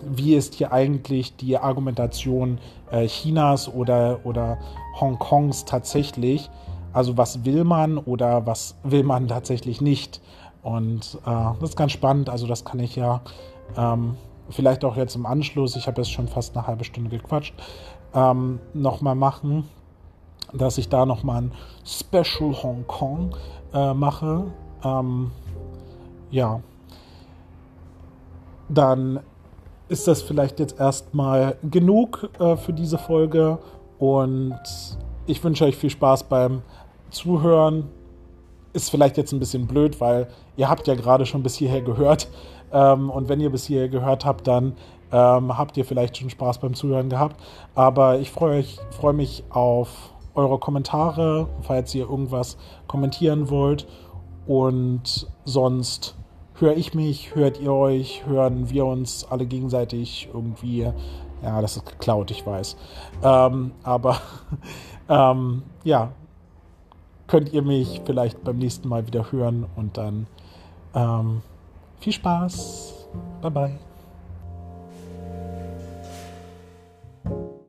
wie 0.03 0.35
ist 0.35 0.55
hier 0.55 0.73
eigentlich 0.73 1.37
die 1.37 1.59
Argumentation 1.59 2.59
äh, 2.91 3.07
Chinas 3.07 3.69
oder, 3.69 4.21
oder 4.25 4.57
Hongkongs 4.99 5.67
tatsächlich 5.67 6.49
also 6.93 7.17
was 7.17 7.45
will 7.45 7.65
man 7.65 7.99
oder 7.99 8.47
was 8.47 8.77
will 8.83 9.03
man 9.03 9.29
tatsächlich 9.29 9.81
nicht? 9.81 10.21
Und 10.63 11.19
äh, 11.27 11.31
das 11.61 11.71
ist 11.71 11.77
ganz 11.77 11.93
spannend. 11.93 12.29
Also 12.29 12.47
das 12.47 12.65
kann 12.65 12.81
ich 12.81 12.97
ja 12.97 13.21
ähm, 13.77 14.17
vielleicht 14.51 14.85
auch 14.85 14.97
jetzt 14.97 15.15
im 15.15 15.27
Anschluss, 15.27 15.77
ich 15.77 15.87
habe 15.87 16.01
jetzt 16.01 16.11
schon 16.11 16.29
fast 16.29 16.57
eine 16.57 16.67
halbe 16.67 16.85
Stunde 16.85 17.11
gequatscht, 17.11 17.55
ähm, 18.15 18.61
nochmal 18.75 19.15
machen, 19.15 19.69
dass 20.53 20.79
ich 20.79 20.89
da 20.89 21.05
nochmal 21.05 21.43
ein 21.43 21.53
Special 21.85 22.55
Hong 22.63 22.87
Kong 22.87 23.35
äh, 23.75 23.93
mache. 23.93 24.45
Ähm, 24.83 25.31
ja, 26.31 26.61
dann 28.69 29.21
ist 29.89 30.07
das 30.07 30.23
vielleicht 30.23 30.61
jetzt 30.61 30.79
erstmal 30.79 31.57
genug 31.63 32.29
äh, 32.39 32.57
für 32.57 32.73
diese 32.73 32.99
Folge 32.99 33.59
und 33.99 34.59
ich 35.27 35.43
wünsche 35.43 35.65
euch 35.65 35.77
viel 35.77 35.91
Spaß 35.91 36.25
beim 36.25 36.63
Zuhören. 37.11 37.89
Ist 38.73 38.91
vielleicht 38.91 39.17
jetzt 39.17 39.33
ein 39.33 39.41
bisschen 39.41 39.67
blöd, 39.67 40.01
weil 40.01 40.29
ihr 40.57 40.69
habt 40.69 40.87
ja 40.87 40.95
gerade 40.95 41.27
schon 41.27 41.43
bis 41.43 41.57
hierher 41.57 41.83
gehört. 41.83 42.29
Ähm, 42.73 43.11
und 43.11 43.29
wenn 43.29 43.41
ihr 43.41 43.51
bis 43.51 43.67
hierher 43.67 43.89
gehört 43.89 44.25
habt, 44.25 44.47
dann 44.47 44.75
ähm, 45.11 45.57
habt 45.57 45.77
ihr 45.77 45.85
vielleicht 45.85 46.19
schon 46.19 46.31
Spaß 46.31 46.59
beim 46.59 46.75
Zuhören 46.75 47.09
gehabt. 47.09 47.37
Aber 47.75 48.19
ich 48.19 48.31
freue 48.31 48.65
freu 48.91 49.13
mich 49.13 49.45
auf 49.51 50.13
eure 50.35 50.59
Kommentare, 50.59 51.49
falls 51.63 51.95
ihr 51.95 52.09
irgendwas 52.09 52.57
kommentieren 52.87 53.51
wollt. 53.51 53.87
Und 54.47 55.27
sonst 55.45 56.17
höre 56.55 56.77
ich 56.77 56.95
mich, 56.95 57.35
hört 57.35 57.61
ihr 57.61 57.73
euch, 57.73 58.25
hören 58.27 58.71
wir 58.71 58.87
uns 58.87 59.27
alle 59.29 59.47
gegenseitig 59.47 60.29
irgendwie. 60.33 60.91
Ja, 61.43 61.61
das 61.61 61.77
ist 61.77 61.87
geklaut, 61.87 62.31
ich 62.31 62.45
weiß. 62.47 62.77
Ähm, 63.23 63.73
aber 63.83 64.21
ähm, 65.09 65.63
ja, 65.85 66.13
könnt 67.29 67.53
ihr 67.53 67.63
mich 67.63 68.01
vielleicht 68.05 68.43
beim 68.43 68.59
nächsten 68.59 68.89
Mal 68.89 69.07
wieder 69.07 69.31
hören 69.31 69.67
und 69.77 69.97
dann 69.97 70.27
ähm, 70.95 71.43
viel 72.01 72.13
Spaß. 72.13 73.09
Bye 73.41 73.51
bye. 73.51 73.79